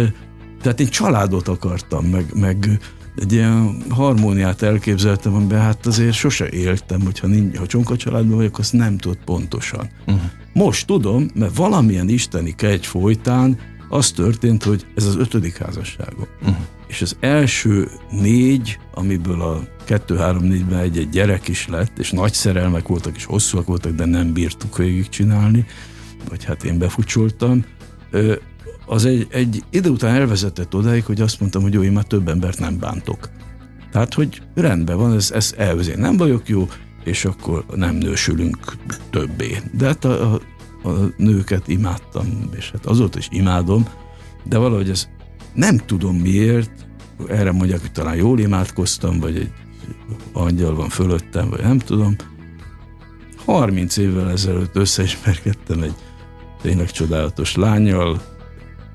tehát 0.63 0.81
én 0.81 0.89
családot 0.89 1.49
akartam, 1.49 2.05
meg, 2.05 2.27
meg 2.35 2.79
egy 3.17 3.33
ilyen 3.33 3.83
harmóniát 3.89 4.63
elképzeltem, 4.63 5.35
amiben 5.35 5.61
hát 5.61 5.87
azért 5.87 6.13
sose 6.13 6.49
éltem, 6.49 7.01
hogyha, 7.01 7.27
nincs, 7.27 7.57
ha 7.57 7.67
csonka 7.67 7.97
családban 7.97 8.37
vagyok, 8.37 8.59
azt 8.59 8.73
nem 8.73 8.99
tud 8.99 9.19
pontosan. 9.25 9.89
Uh-huh. 10.07 10.23
Most 10.53 10.87
tudom, 10.87 11.31
mert 11.35 11.57
valamilyen 11.57 12.09
isteni 12.09 12.55
kegy 12.55 12.87
folytán 12.87 13.59
az 13.89 14.11
történt, 14.11 14.63
hogy 14.63 14.87
ez 14.95 15.05
az 15.05 15.17
ötödik 15.17 15.57
házasságom. 15.57 16.27
Uh-huh. 16.41 16.57
És 16.87 17.03
az 17.03 17.17
első 17.21 17.89
négy, 18.11 18.79
amiből 18.95 19.43
a 19.43 19.61
kettő-három-négyben 19.85 20.79
egy-egy 20.79 21.09
gyerek 21.09 21.49
is 21.49 21.69
lett, 21.69 21.99
és 21.99 22.11
nagy 22.11 22.33
szerelmek 22.33 22.89
voltak, 22.89 23.17
és 23.17 23.25
hosszúak 23.25 23.67
voltak, 23.67 23.93
de 23.93 24.05
nem 24.05 24.33
bírtuk 24.33 24.77
végigcsinálni, 24.77 25.67
vagy 26.29 26.45
hát 26.45 26.65
én 26.65 26.79
befutcsoltam, 26.79 27.65
az 28.87 29.05
egy, 29.05 29.27
egy 29.31 29.65
idő 29.71 29.91
után 29.91 30.15
elvezetett 30.15 30.75
odáig, 30.75 31.05
hogy 31.05 31.21
azt 31.21 31.41
mondtam, 31.41 31.63
hogy 31.63 31.73
jó, 31.73 31.83
én 31.83 31.93
már 31.93 32.05
több 32.05 32.29
embert 32.29 32.59
nem 32.59 32.79
bántok. 32.79 33.29
Tehát, 33.93 34.15
hogy 34.15 34.43
rendben 34.55 34.97
van, 34.97 35.15
ez, 35.15 35.31
ez 35.31 35.55
elvezé. 35.57 35.95
Nem 35.95 36.17
vagyok 36.17 36.49
jó, 36.49 36.69
és 37.05 37.25
akkor 37.25 37.65
nem 37.75 37.95
nősülünk 37.95 38.59
többé. 39.11 39.59
De 39.73 39.87
hát 39.87 40.05
a, 40.05 40.33
a 40.33 40.41
a 40.85 41.13
nőket 41.17 41.69
imádtam, 41.69 42.27
és 42.57 42.71
hát 42.71 42.87
azóta 42.87 43.19
is 43.19 43.29
imádom, 43.31 43.89
de 44.45 44.59
valahogy 44.59 44.91
ez 44.91 45.09
nem 45.55 45.77
tudom 45.77 46.17
miért, 46.17 46.87
erre 47.29 47.53
mondják, 47.53 47.81
hogy 47.81 47.93
talán 47.93 48.17
jól 48.17 48.39
imádkoztam, 48.39 49.21
vagy 49.21 49.37
egy 49.37 49.53
angyal 50.33 50.75
van 50.75 50.89
fölöttem, 50.89 51.51
vagy 51.51 51.61
nem 51.61 51.79
tudom. 51.79 52.17
30 53.45 53.97
évvel 53.97 54.31
ezelőtt 54.31 54.77
összeismerkedtem 54.77 55.83
egy 55.83 55.95
tényleg 56.63 56.91
csodálatos 56.91 57.55
lányjal, 57.57 58.23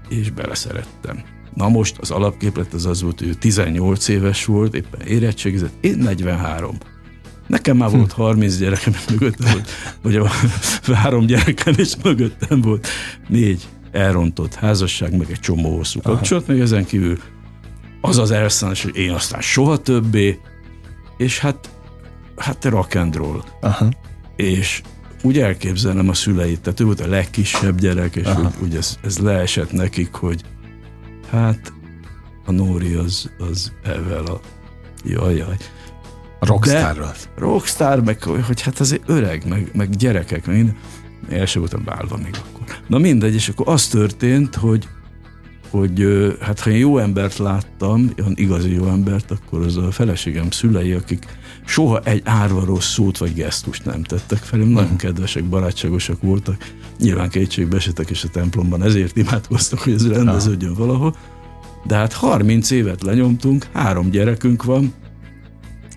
és 0.10 0.32
beleszerettem. 0.32 1.24
Na 1.54 1.70
most 1.70 1.98
az 1.98 2.12
alapképlet 2.12 2.74
az 2.74 2.86
az 2.86 3.02
volt, 3.02 3.20
hogy 3.20 3.28
ő 3.28 3.34
18 3.34 4.08
éves 4.08 4.46
volt, 4.46 4.74
éppen 4.74 5.02
érettségizett, 5.02 5.74
én 5.82 5.98
43. 5.98 6.78
Nekem 7.48 7.78
már 7.78 7.90
volt 7.90 8.12
30 8.12 8.58
gyerekem, 8.58 8.94
és 8.94 9.06
mögöttem 9.20 9.52
volt, 9.52 9.70
vagy 10.02 10.16
a 10.16 10.30
három 10.94 11.26
gyerekem, 11.26 11.74
és 11.78 11.94
mögöttem 12.04 12.62
volt 12.62 12.88
négy 13.28 13.68
elrontott 13.92 14.54
házasság, 14.54 15.18
meg 15.18 15.32
egy 15.32 15.40
csomó 15.40 15.76
hosszú 15.76 16.02
kapcsolat, 16.02 16.48
meg 16.48 16.60
ezen 16.60 16.86
kívül 16.86 17.18
az 18.02 18.18
az 18.18 18.32
elszállás, 18.32 18.84
hogy 18.84 18.96
én 18.96 19.12
aztán 19.12 19.42
soha 19.42 19.78
többé, 19.78 20.40
és 21.18 21.40
hát, 21.40 21.70
hát 22.38 22.66
rock 22.66 22.96
and 22.96 23.16
roll. 23.16 23.44
Aha. 23.62 23.90
És 24.36 24.82
úgy 25.22 25.40
elképzelem 25.40 26.10
a 26.10 26.14
szüleit, 26.14 26.62
tehát 26.62 26.80
ő 26.80 26.86
volt 26.86 27.00
a 27.00 27.08
legkisebb 27.08 27.80
gyerek, 27.80 28.16
és 28.16 28.26
Aha. 28.26 28.42
úgy, 28.42 28.64
úgy 28.64 28.76
ez, 28.76 28.98
ez 29.04 29.18
leesett 29.18 29.72
nekik, 29.72 30.14
hogy 30.14 30.42
hát 31.30 31.74
a 32.46 32.52
Nóri 32.52 32.94
az, 32.94 33.32
az 33.38 33.74
ezzel 33.84 34.26
a 34.26 34.40
jaj, 35.04 35.36
jaj. 35.36 35.58
A 36.40 36.46
rockstarral. 36.46 37.14
Rockstar, 37.38 38.04
meg 38.04 38.24
hogy 38.24 38.62
hát 38.62 38.80
azért 38.80 39.04
öreg, 39.06 39.48
meg, 39.48 39.70
meg 39.74 39.90
gyerekek, 39.90 40.46
meg 40.46 40.56
minden. 40.56 40.76
El 41.30 41.46
sem 41.46 41.62
voltam 41.62 41.84
válva 41.84 42.18
még 42.18 42.36
akkor. 42.48 42.76
Na 42.88 42.98
mindegy, 42.98 43.34
és 43.34 43.50
akkor 43.50 43.68
az 43.68 43.88
történt, 43.88 44.56
hogy 44.56 44.88
hogy 45.70 46.08
hát 46.42 46.60
ha 46.60 46.70
én 46.70 46.78
jó 46.78 46.98
embert 46.98 47.38
láttam, 47.38 48.14
olyan 48.20 48.34
igazi 48.36 48.74
jó 48.74 48.88
embert, 48.88 49.32
akkor 49.32 49.62
az 49.62 49.78
a 49.78 49.92
feleségem 49.92 50.52
szülei, 50.52 50.92
akik 50.92 51.26
soha 51.66 52.00
egy 52.04 52.22
árva 52.26 52.66
rossz 52.66 52.94
szót 52.94 53.18
vagy 53.18 53.34
gesztust 53.34 53.86
nem 53.86 54.04
tettek 54.04 54.38
felém, 54.38 54.68
nagyon 54.68 54.88
mhm. 54.88 54.98
kedvesek, 54.98 55.44
barátságosak 55.44 56.22
voltak, 56.22 56.74
nyilván 57.00 57.30
kétségbe 57.30 57.76
esetek 57.76 58.10
is 58.10 58.24
a 58.24 58.28
templomban, 58.28 58.84
ezért 58.84 59.18
imádkoztak, 59.18 59.80
hogy 59.80 59.94
ez 59.94 60.08
rendeződjön 60.08 60.74
valahol, 60.74 61.16
de 61.88 61.96
hát 61.96 62.14
30 62.14 62.72
évet 62.72 63.04
lenyomtunk, 63.04 63.68
három 63.74 64.10
gyerekünk 64.10 64.64
van, 64.64 64.94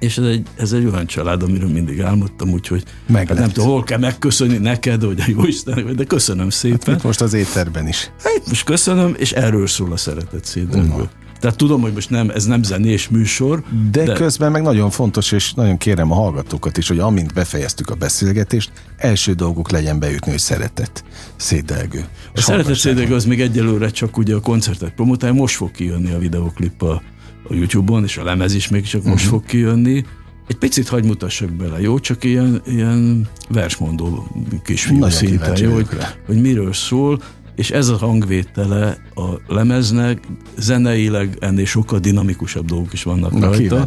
és 0.02 0.18
ez 0.18 0.24
egy, 0.24 0.46
ez 0.56 0.72
egy 0.72 0.84
olyan 0.84 1.06
család, 1.06 1.42
amiről 1.42 1.68
mindig 1.68 2.00
álmodtam, 2.00 2.50
úgyhogy 2.50 2.84
hát 3.12 3.34
nem 3.34 3.50
tudom, 3.50 3.68
hol 3.68 3.82
kell 3.82 3.98
megköszönni 3.98 4.56
neked, 4.56 5.04
vagy 5.04 5.20
a 5.20 5.24
jó 5.26 5.44
Isten, 5.44 5.96
de 5.96 6.04
köszönöm 6.04 6.50
szépen. 6.50 6.94
Hát 6.94 7.02
most 7.02 7.20
az 7.20 7.32
étterben 7.32 7.88
is. 7.88 8.10
Hát 8.22 8.42
most 8.48 8.64
köszönöm, 8.64 9.14
és 9.18 9.32
erről 9.32 9.66
szól 9.66 9.92
a 9.92 9.96
szeretet 9.96 10.44
szédőből. 10.44 11.10
Tehát 11.42 11.56
tudom, 11.56 11.80
hogy 11.80 11.92
most 11.92 12.10
nem, 12.10 12.30
ez 12.30 12.44
nem 12.44 12.62
zenés 12.62 13.08
műsor. 13.08 13.62
De, 13.90 14.04
de 14.04 14.12
közben 14.12 14.50
meg 14.50 14.62
nagyon 14.62 14.90
fontos, 14.90 15.32
és 15.32 15.52
nagyon 15.52 15.78
kérem 15.78 16.12
a 16.12 16.14
hallgatókat 16.14 16.76
is, 16.76 16.88
hogy 16.88 16.98
amint 16.98 17.34
befejeztük 17.34 17.90
a 17.90 17.94
beszélgetést, 17.94 18.72
első 18.96 19.32
dolgok 19.32 19.70
legyen 19.70 19.98
beütni, 19.98 20.30
hogy 20.30 20.40
szeretet, 20.40 21.04
szédelgő. 21.36 22.04
A 22.34 22.40
szeretet 22.40 22.76
szédelgő 22.76 23.14
az 23.14 23.24
még 23.24 23.40
egyelőre 23.40 23.90
csak 23.90 24.16
ugye 24.16 24.34
a 24.34 24.40
koncertet 24.40 24.94
promotálja, 24.94 25.34
most 25.34 25.54
fog 25.54 25.70
kijönni 25.70 26.12
a 26.12 26.18
videoklip 26.18 26.82
a 26.82 27.02
a 27.48 27.54
YouTube-on, 27.54 28.04
és 28.04 28.16
a 28.16 28.24
lemez 28.24 28.54
is 28.54 28.68
még 28.68 28.84
csak 28.84 29.00
uh-huh. 29.00 29.12
most 29.12 29.24
mhm. 29.24 29.34
fog 29.34 29.44
kijönni. 29.44 30.04
Egy 30.48 30.56
picit 30.56 30.88
hagy 30.88 31.04
mutassak 31.04 31.50
bele, 31.50 31.80
jó? 31.80 31.98
Csak 31.98 32.24
ilyen, 32.24 32.62
ilyen 32.66 33.28
versmondó 33.48 34.26
kisfiú 34.64 35.06
jó? 35.54 35.72
Hogy, 35.72 35.86
hogy 36.26 36.40
miről 36.40 36.72
szól, 36.72 37.22
és 37.56 37.70
ez 37.70 37.88
a 37.88 37.96
hangvétele 37.96 38.96
a 39.14 39.52
lemeznek, 39.54 40.26
zeneileg 40.58 41.36
ennél 41.40 41.64
sokkal 41.64 41.98
dinamikusabb 41.98 42.64
dolgok 42.64 42.92
is 42.92 43.02
vannak 43.02 43.32
Na, 43.32 43.46
rajta. 43.46 43.86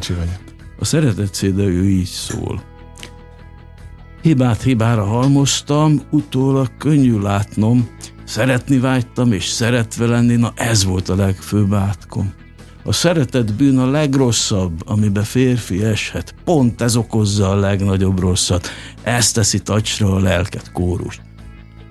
A 0.79 0.85
szeretett 0.85 1.33
CD 1.33 1.59
ő 1.59 1.89
így 1.89 2.05
szól. 2.05 2.63
Hibát 4.21 4.61
hibára 4.61 5.03
halmoztam, 5.03 6.01
utólag 6.11 6.69
könnyű 6.77 7.19
látnom, 7.19 7.89
szeretni 8.23 8.79
vágytam 8.79 9.31
és 9.31 9.45
szeretve 9.45 10.05
lenni, 10.05 10.35
na 10.35 10.53
ez 10.55 10.83
volt 10.83 11.09
a 11.09 11.15
legfőbb 11.15 11.73
átkom. 11.73 12.33
A 12.83 12.93
szeretet 12.93 13.53
bűn 13.53 13.79
a 13.79 13.89
legrosszabb, 13.89 14.89
amibe 14.89 15.21
férfi 15.21 15.83
eshet. 15.83 16.35
Pont 16.43 16.81
ez 16.81 16.95
okozza 16.95 17.49
a 17.49 17.55
legnagyobb 17.55 18.19
rosszat. 18.19 18.67
Ez 19.03 19.31
teszi 19.31 19.59
tacsra 19.59 20.13
a 20.13 20.19
lelket 20.19 20.71
kórust. 20.71 21.21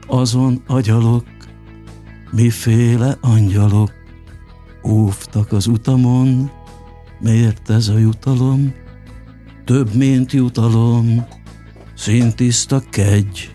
Azon 0.06 0.62
agyalok, 0.66 1.24
miféle 2.34 3.16
angyalok, 3.20 3.92
óvtak 4.86 5.52
az 5.52 5.66
utamon, 5.66 6.50
miért 7.20 7.70
ez 7.70 7.88
a 7.88 7.98
jutalom? 7.98 8.74
Több, 9.64 9.94
mint 9.94 10.32
jutalom, 10.32 11.26
szintiszta 11.96 12.82
kegy, 12.90 13.54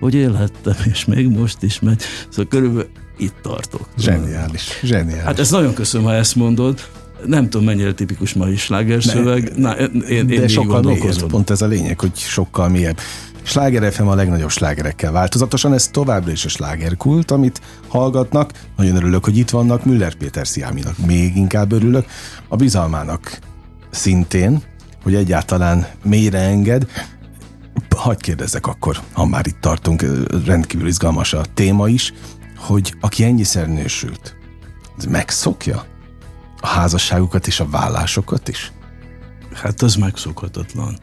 hogy 0.00 0.14
élhettem, 0.14 0.74
és 0.90 1.04
még 1.04 1.28
most 1.28 1.62
is 1.62 1.80
megy. 1.80 2.02
Szóval 2.28 2.46
körülbelül 2.46 2.90
itt 3.18 3.34
tartok. 3.42 3.88
Zseniális, 3.98 4.80
zseniális. 4.82 5.22
Hát 5.22 5.38
ezt 5.38 5.50
nagyon 5.50 5.74
köszönöm, 5.74 6.06
ha 6.06 6.14
ezt 6.14 6.34
mondod. 6.34 6.80
Nem 7.26 7.48
tudom, 7.48 7.66
mennyire 7.66 7.94
tipikus 7.94 8.32
mai 8.32 8.56
slágerszöveg. 8.56 9.52
Na, 9.56 9.72
én, 9.78 10.02
én 10.08 10.26
de 10.26 10.48
sokkal 10.48 10.82
mélyebb, 10.82 11.26
pont 11.26 11.50
ez 11.50 11.62
a 11.62 11.66
lényeg, 11.66 12.00
hogy 12.00 12.16
sokkal 12.16 12.68
mélyebb. 12.68 12.98
Sláger 13.42 13.92
FM 13.92 14.06
a 14.06 14.14
legnagyobb 14.14 14.50
slágerekkel 14.50 15.12
változatosan, 15.12 15.72
ez 15.72 15.88
továbbra 15.88 16.30
is 16.30 16.44
a 16.44 16.48
slágerkult, 16.48 17.30
amit 17.30 17.60
hallgatnak. 17.88 18.50
Nagyon 18.76 18.96
örülök, 18.96 19.24
hogy 19.24 19.36
itt 19.36 19.50
vannak, 19.50 19.84
Müller 19.84 20.14
Péter 20.14 20.46
Sziáminak 20.46 20.98
még 20.98 21.36
inkább 21.36 21.72
örülök, 21.72 22.06
a 22.48 22.56
bizalmának 22.56 23.38
szintén, 23.90 24.62
hogy 25.02 25.14
egyáltalán 25.14 25.86
mélyre 26.04 26.38
enged. 26.38 26.86
Hagy 27.96 28.20
kérdezzek 28.20 28.66
akkor, 28.66 28.98
ha 29.12 29.26
már 29.26 29.46
itt 29.46 29.60
tartunk, 29.60 30.04
rendkívül 30.44 30.86
izgalmas 30.86 31.32
a 31.32 31.44
téma 31.54 31.88
is 31.88 32.12
hogy 32.62 32.94
aki 33.00 33.24
ennyiszer 33.24 33.68
nősült, 33.68 34.36
megszokja 35.08 35.84
a 36.60 36.66
házasságukat 36.66 37.46
és 37.46 37.60
a 37.60 37.68
vállásokat 37.68 38.48
is? 38.48 38.72
Hát 39.52 39.82
az 39.82 39.94
megszokhatatlan. 39.94 40.98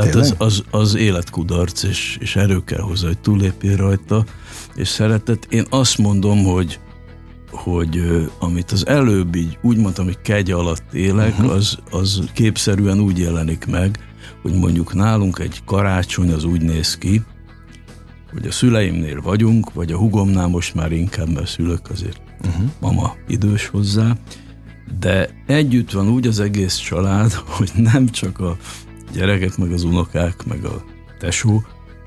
Tehát 0.00 0.14
az, 0.14 0.34
az, 0.38 0.64
az 0.70 0.94
életkudarc, 0.94 1.82
és, 1.82 2.18
és 2.20 2.36
erő 2.36 2.64
kell 2.64 2.80
hozzá, 2.80 3.06
hogy 3.06 3.18
túlépjél 3.18 3.76
rajta, 3.76 4.24
és 4.74 4.88
szeretet. 4.88 5.46
Én 5.50 5.64
azt 5.70 5.98
mondom, 5.98 6.44
hogy 6.44 6.78
hogy 7.50 8.26
amit 8.38 8.70
az 8.70 8.86
előbb 8.86 9.34
így 9.34 9.58
úgy 9.62 9.76
mondtam, 9.76 10.04
hogy 10.04 10.20
kegy 10.20 10.50
alatt 10.50 10.92
élek, 10.92 11.38
uh-huh. 11.38 11.52
az, 11.52 11.78
az 11.90 12.22
képszerűen 12.32 13.00
úgy 13.00 13.18
jelenik 13.18 13.66
meg, 13.66 13.98
hogy 14.42 14.52
mondjuk 14.52 14.94
nálunk 14.94 15.38
egy 15.38 15.62
karácsony 15.64 16.32
az 16.32 16.44
úgy 16.44 16.62
néz 16.62 16.98
ki, 16.98 17.22
hogy 18.32 18.46
a 18.46 18.52
szüleimnél 18.52 19.20
vagyunk, 19.20 19.72
vagy 19.72 19.92
a 19.92 19.96
hugomnál 19.96 20.48
most 20.48 20.74
már 20.74 20.92
inkább, 20.92 21.28
mert 21.28 21.48
szülök 21.48 21.90
azért 21.90 22.20
uh-huh. 22.46 22.70
mama 22.80 23.16
idős 23.28 23.66
hozzá, 23.66 24.16
de 25.00 25.28
együtt 25.46 25.90
van 25.90 26.08
úgy 26.08 26.26
az 26.26 26.40
egész 26.40 26.76
család, 26.76 27.32
hogy 27.56 27.70
nem 27.76 28.08
csak 28.08 28.40
a 28.40 28.56
gyerekek, 29.12 29.56
meg 29.56 29.72
az 29.72 29.84
unokák, 29.84 30.46
meg 30.46 30.64
a 30.64 30.84
tesó, 31.18 31.62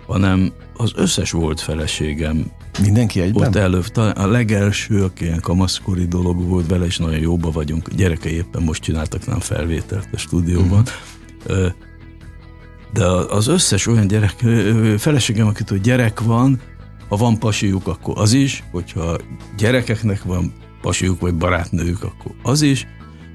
hanem 0.08 0.52
az 0.78 0.92
összes 0.96 1.32
volt 1.32 1.60
feleségem 1.60 2.52
Mindenki 2.82 3.22
egyben? 3.22 3.48
Ott 3.48 3.56
előbb, 3.56 3.98
a 3.98 4.28
legelső, 4.28 5.04
aki 5.04 5.24
ilyen 5.24 5.40
kamaszkori 5.40 6.06
dolog 6.06 6.48
volt, 6.48 6.68
vele 6.68 6.86
is 6.86 6.98
nagyon 6.98 7.20
jóba 7.20 7.52
vagyunk. 7.52 7.88
A 7.92 7.96
gyerekei 7.96 8.34
éppen 8.34 8.64
most 8.64 8.82
csináltak 8.82 9.26
nem 9.26 9.40
felvételt 9.40 10.08
a 10.12 10.18
stúdióban. 10.18 10.84
Uh-huh 11.46 11.72
de 12.94 13.06
az 13.06 13.48
összes 13.48 13.88
olyan 13.88 14.08
gyerek, 14.08 14.36
feleségem, 14.98 15.48
akitől 15.48 15.78
gyerek 15.78 16.20
van, 16.20 16.60
ha 17.10 17.16
van 17.16 17.40
pasiuk, 17.40 17.88
akkor 17.88 18.18
az 18.18 18.34
is, 18.34 18.64
hogyha 18.72 19.18
gyerekeknek 19.58 20.24
van 20.24 20.54
pasiuk 20.82 21.20
vagy 21.20 21.36
barátnőjük, 21.36 22.04
akkor 22.04 22.32
az 22.44 22.62
is, 22.62 22.88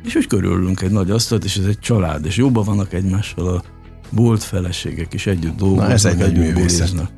és 0.07 0.12
hogy 0.12 0.27
körülünk 0.27 0.81
egy 0.81 0.90
nagy 0.90 1.11
asztalt, 1.11 1.45
és 1.45 1.57
ez 1.57 1.64
egy 1.64 1.79
család, 1.79 2.25
és 2.27 2.37
jobban 2.37 2.64
vannak 2.64 2.92
egymással 2.92 3.49
a 3.49 3.62
bolt 4.11 4.42
feleségek 4.42 5.14
is 5.14 5.27
együtt 5.27 5.57
dolgoznak, 5.57 5.87
Na, 5.87 5.92
ez 5.92 6.05
egy 6.05 6.21
együtt 6.21 6.55
buliznak. 6.55 7.11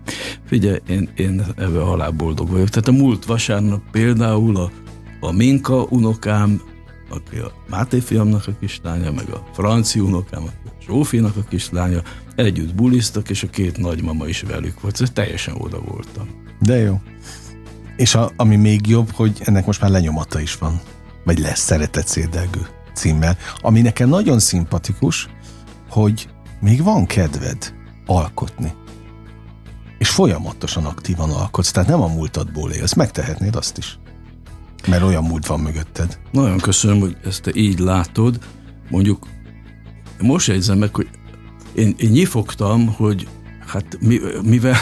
Figyelj, 0.45 0.79
én, 0.89 1.09
én 1.17 1.45
ebben 1.57 1.83
halál 1.83 2.11
boldog 2.11 2.51
vagyok. 2.51 2.69
Tehát 2.69 2.89
a 2.89 2.93
múlt 2.93 3.25
vasárnap 3.25 3.83
például 3.91 4.57
a, 4.57 4.71
a 5.21 5.33
Minka 5.33 5.87
unokám, 5.91 6.61
aki 7.11 7.37
a 7.37 7.53
Máté 7.71 7.99
fiamnak 7.99 8.47
a 8.47 8.53
kislánya, 8.61 9.13
meg 9.13 9.29
a 9.31 9.49
Franci 9.53 10.01
unokám, 10.01 10.43
aki 10.43 10.57
a 10.67 10.83
Zsófinak 10.87 11.37
a 11.37 11.43
kislánya, 11.49 12.03
együtt 12.37 12.75
buliztak, 12.75 13.31
és 13.31 13.43
a 13.43 13.49
két 13.49 13.77
nagymama 13.77 14.27
is 14.27 14.43
velük 14.43 14.81
volt. 14.81 15.01
Ez 15.01 15.11
teljesen 15.11 15.55
oda 15.59 15.81
voltam. 15.81 16.29
De 16.61 16.77
jó. 16.77 17.01
És 17.97 18.15
a, 18.15 18.31
ami 18.37 18.57
még 18.57 18.87
jobb, 18.87 19.11
hogy 19.11 19.41
ennek 19.45 19.67
most 19.67 19.81
már 19.81 19.91
lenyomata 19.91 20.41
is 20.41 20.55
van. 20.57 20.81
Vagy 21.25 21.39
lesz 21.39 21.61
Szeretett 21.61 22.07
Szédelgő 22.07 22.67
címmel. 22.99 23.37
Ami 23.61 23.81
nekem 23.81 24.09
nagyon 24.09 24.39
szimpatikus, 24.39 25.29
hogy 25.91 26.29
még 26.61 26.83
van 26.83 27.07
kedved 27.07 27.73
alkotni. 28.07 28.73
és 29.99 30.09
folyamatosan 30.09 30.85
aktívan 30.85 31.31
alkotsz, 31.31 31.71
tehát 31.71 31.89
nem 31.89 32.03
a 32.03 32.07
múltadból 32.07 32.71
élsz, 32.71 32.95
megtehetnéd 32.95 33.57
azt 33.57 33.79
is. 33.79 33.99
Mert 34.87 35.03
olyan 35.03 35.25
múlt 35.25 35.47
van 35.47 35.61
mögötted. 35.61 36.19
Nagyon 36.33 36.59
köszönöm, 36.59 37.01
hogy 37.01 37.17
ezt 37.25 37.43
te 37.43 37.51
így 37.55 37.79
látod. 37.79 38.39
Mondjuk 38.91 39.27
most 40.21 40.49
jegyzem 40.49 40.79
meg, 40.79 40.95
hogy 40.95 41.09
én, 41.75 41.95
én 41.99 42.11
nyifogtam, 42.11 42.87
hogy 42.87 43.29
hát 43.69 43.99
mi, 44.01 44.21
mivel 44.43 44.77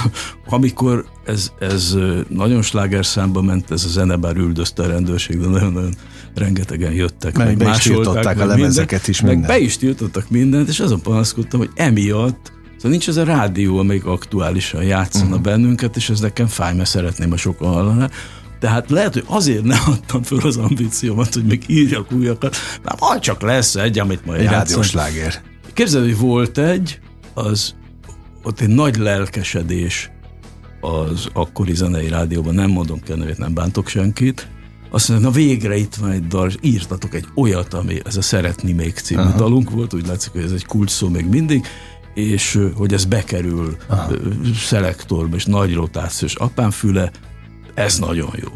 amikor 0.48 1.04
ez, 1.24 1.50
ez 1.58 1.96
nagyon 2.28 2.62
slágerszámba 2.62 3.42
ment, 3.42 3.70
ez 3.70 3.84
a 3.84 3.88
zene, 3.88 4.16
bár 4.16 4.36
üldözte 4.36 4.82
a 4.82 4.86
rendőrség, 4.86 5.40
de 5.40 5.46
nagyon-nagyon 5.46 5.94
rengetegen 6.34 6.92
jöttek. 6.92 7.36
Meg, 7.36 7.46
meg 7.46 7.56
be 7.56 7.70
is 7.70 7.82
tiltották 7.82 8.40
a 8.40 8.46
lemezeket 8.46 8.90
minden, 8.90 9.10
is 9.10 9.20
minden. 9.20 9.38
Meg 9.38 9.48
be 9.48 9.58
is 9.58 9.76
tiltottak 9.76 10.30
mindent, 10.30 10.68
és 10.68 10.80
azon 10.80 11.00
panaszkodtam, 11.00 11.60
hogy 11.60 11.70
emiatt 11.74 12.54
Szóval 12.76 12.90
nincs 12.90 13.08
az 13.08 13.16
a 13.16 13.24
rádió, 13.24 13.78
amelyik 13.78 14.04
aktuálisan 14.04 14.82
játszana 14.82 15.26
uh-huh. 15.26 15.40
bennünket, 15.40 15.96
és 15.96 16.10
ez 16.10 16.20
nekem 16.20 16.46
fáj, 16.46 16.74
mert 16.74 16.88
szeretném, 16.88 17.30
ha 17.30 17.36
sokan 17.36 17.72
hallaná. 17.72 18.10
Tehát 18.60 18.90
lehet, 18.90 19.12
hogy 19.12 19.24
azért 19.26 19.62
nem 19.62 19.78
adtam 19.86 20.22
föl 20.22 20.40
az 20.40 20.56
ambíciómat, 20.56 21.34
hogy 21.34 21.44
még 21.44 21.64
írjak 21.66 22.12
újakat, 22.12 22.56
mert 22.82 23.00
majd 23.00 23.20
csak 23.20 23.42
lesz 23.42 23.74
egy, 23.74 23.98
amit 23.98 24.26
majd 24.26 24.40
Egy 24.40 24.46
rádiós 24.46 24.92
láger. 24.92 25.42
Képzeld, 25.72 26.04
hogy 26.04 26.18
volt 26.18 26.58
egy, 26.58 27.00
az 27.34 27.74
ott 28.46 28.60
egy 28.60 28.68
nagy 28.68 28.96
lelkesedés 28.96 30.10
az 30.80 31.28
akkori 31.32 31.74
zenei 31.74 32.08
rádióban, 32.08 32.54
nem 32.54 32.70
mondom 32.70 33.00
ki 33.00 33.12
a 33.12 33.16
nevét, 33.16 33.38
nem 33.38 33.54
bántok 33.54 33.88
senkit, 33.88 34.48
azt 34.90 35.08
mondja, 35.08 35.28
na 35.28 35.34
végre 35.34 35.76
itt 35.76 35.94
van 35.94 36.10
egy 36.10 36.26
dal, 36.26 36.50
írtatok 36.60 37.14
egy 37.14 37.26
olyat, 37.34 37.74
ami 37.74 38.00
ez 38.04 38.16
a 38.16 38.22
Szeretni 38.22 38.72
még 38.72 38.94
című 38.94 39.20
Aha. 39.20 39.36
dalunk 39.36 39.70
volt, 39.70 39.94
úgy 39.94 40.06
látszik, 40.06 40.32
hogy 40.32 40.42
ez 40.42 40.52
egy 40.52 40.66
kult 40.66 40.88
szó 40.88 41.08
még 41.08 41.26
mindig, 41.26 41.66
és 42.14 42.60
hogy 42.74 42.92
ez 42.92 43.04
bekerül 43.04 43.76
Aha. 43.86 44.12
szelektorba, 44.54 45.36
és 45.36 45.44
nagy 45.44 45.74
rotációs 45.74 46.34
apánfüle, 46.34 47.10
ez 47.74 47.98
nagyon 47.98 48.30
jó. 48.42 48.48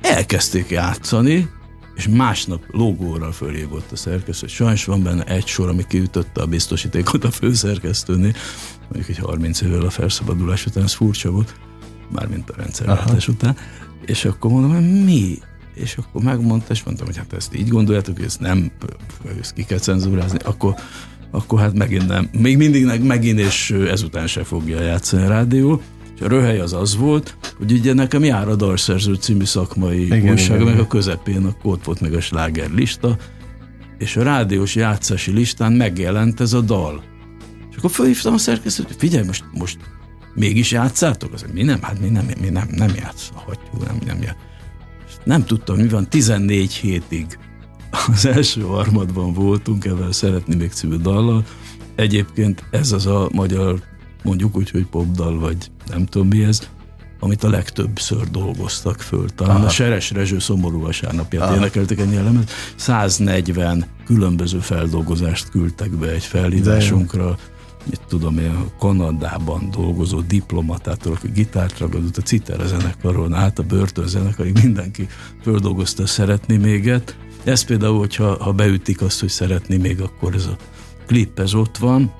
Elkezdték 0.00 0.70
játszani, 0.70 1.48
és 1.96 2.08
másnap 2.08 2.64
logóral 2.70 3.32
fölhívott 3.32 3.92
a 3.92 3.96
szerkesztő, 3.96 4.46
hogy 4.46 4.54
sajnos 4.54 4.84
van 4.84 5.02
benne 5.02 5.24
egy 5.24 5.46
sor, 5.46 5.68
ami 5.68 5.84
kiütötte 5.88 6.42
a 6.42 6.46
biztosítékot 6.46 7.24
a 7.24 7.30
főszerkesztőnél, 7.30 8.32
mondjuk 8.80 9.08
egy 9.08 9.24
30 9.24 9.60
évvel 9.60 9.84
a 9.84 9.90
felszabadulás 9.90 10.66
után, 10.66 10.82
ez 10.82 10.92
furcsa 10.92 11.30
volt, 11.30 11.54
mármint 12.12 12.50
a 12.50 12.54
rendszerváltás 12.56 13.28
után, 13.28 13.56
és 14.06 14.24
akkor 14.24 14.50
mondom, 14.50 14.74
hogy 14.74 15.04
mi? 15.04 15.38
És 15.74 15.96
akkor 15.96 16.22
megmondta, 16.22 16.72
és 16.72 16.82
mondtam, 16.82 17.06
hogy 17.06 17.16
hát 17.16 17.32
ezt 17.32 17.54
így 17.54 17.68
gondoljátok, 17.68 18.16
hogy 18.16 18.24
ezt 18.24 18.40
nem, 18.40 18.70
ezt 19.40 19.52
ki 19.52 19.64
kell 19.64 19.78
cenzúrázni, 19.78 20.38
akkor, 20.44 20.74
akkor 21.30 21.60
hát 21.60 21.74
megint 21.74 22.06
nem. 22.06 22.28
Még 22.38 22.56
mindig 22.56 23.02
megint, 23.02 23.38
és 23.38 23.70
ezután 23.70 24.26
se 24.26 24.44
fogja 24.44 24.80
játszani 24.80 25.22
a 25.22 25.28
rádió. 25.28 25.82
És 26.14 26.20
a 26.20 26.28
röhely 26.28 26.60
az 26.60 26.72
az 26.72 26.96
volt, 26.96 27.36
hogy 27.56 27.72
ugye 27.72 27.92
nekem 27.92 28.24
jár 28.24 28.48
a 28.48 28.56
Dalszerző 28.56 29.14
című 29.14 29.44
szakmai 29.44 30.04
igen, 30.04 30.30
újság, 30.30 30.60
igen, 30.60 30.72
meg 30.72 30.80
a 30.80 30.86
közepén 30.86 31.44
akkor 31.44 31.72
ott 31.72 31.84
volt 31.84 32.00
meg 32.00 32.14
a 32.14 32.20
sláger 32.20 32.70
lista, 32.70 33.16
és 33.98 34.16
a 34.16 34.22
rádiós 34.22 34.74
játszási 34.74 35.32
listán 35.32 35.72
megjelent 35.72 36.40
ez 36.40 36.52
a 36.52 36.60
dal. 36.60 37.02
És 37.70 37.76
akkor 37.76 37.90
fölhívtam 37.90 38.34
a 38.34 38.38
szerkesztőt, 38.38 38.86
hogy 38.86 38.96
figyelj, 38.98 39.26
most, 39.26 39.44
most 39.52 39.78
mégis 40.34 40.70
játszátok? 40.70 41.32
Az, 41.32 41.44
mi 41.52 41.62
nem, 41.62 41.82
hát 41.82 42.00
mi 42.00 42.08
nem, 42.08 42.26
mi 42.40 42.48
nem, 42.48 42.68
nem 42.70 42.90
játszhatjuk, 42.96 43.86
nem, 43.86 43.98
nem 44.06 44.22
játsz. 44.22 44.36
Nem 45.24 45.44
tudtam, 45.44 45.76
mi 45.76 45.88
van, 45.88 46.08
14 46.08 46.72
hétig 46.72 47.38
az 48.12 48.26
első 48.26 48.60
harmadban 48.60 49.32
voltunk, 49.32 49.84
ebben 49.84 50.12
szeretni 50.12 50.54
még 50.54 50.70
című 50.70 50.96
dallal. 50.96 51.44
Egyébként 51.94 52.64
ez 52.70 52.92
az 52.92 53.06
a 53.06 53.28
magyar, 53.32 53.82
mondjuk 54.22 54.56
úgy, 54.56 54.70
hogy 54.70 54.86
popdal, 54.86 55.38
vagy 55.38 55.70
nem 55.88 56.06
tudom 56.06 56.28
mi 56.28 56.44
ez, 56.44 56.68
amit 57.20 57.44
a 57.44 57.48
legtöbbször 57.48 58.30
dolgoztak 58.30 59.00
föl. 59.00 59.28
Talán 59.34 59.56
Aha. 59.56 59.64
a 59.64 59.68
Seres 59.68 60.10
Rezső 60.10 60.38
szomorú 60.38 60.80
vasárnapját 60.80 61.42
Aha. 61.42 61.54
énekeltek 61.54 61.98
egy 61.98 62.14
elemet. 62.14 62.50
140 62.76 63.84
különböző 64.04 64.58
feldolgozást 64.58 65.48
küldtek 65.48 65.90
be 65.90 66.08
egy 66.08 66.24
felhívásunkra. 66.24 67.36
Mit 67.90 68.00
tudom 68.08 68.38
én, 68.38 68.56
Kanadában 68.78 69.70
dolgozó 69.70 70.20
diplomatától, 70.20 71.12
aki 71.12 71.28
gitárt 71.34 71.78
ragadott 71.78 72.16
a 72.16 72.22
Citer 72.22 72.60
zenekarról, 72.66 73.34
át 73.34 73.58
a 73.58 73.62
börtön 73.62 74.06
zenekarig 74.06 74.58
mindenki 74.62 75.08
földolgozta 75.42 76.06
szeretni 76.06 76.56
méget. 76.56 77.16
Ez 77.44 77.64
például, 77.64 77.98
hogyha 77.98 78.42
ha 78.42 78.52
beütik 78.52 79.02
azt, 79.02 79.20
hogy 79.20 79.28
szeretni 79.28 79.76
még, 79.76 80.00
akkor 80.00 80.34
ez 80.34 80.46
a 80.46 80.56
klip 81.06 81.38
ez 81.38 81.54
ott 81.54 81.76
van, 81.76 82.12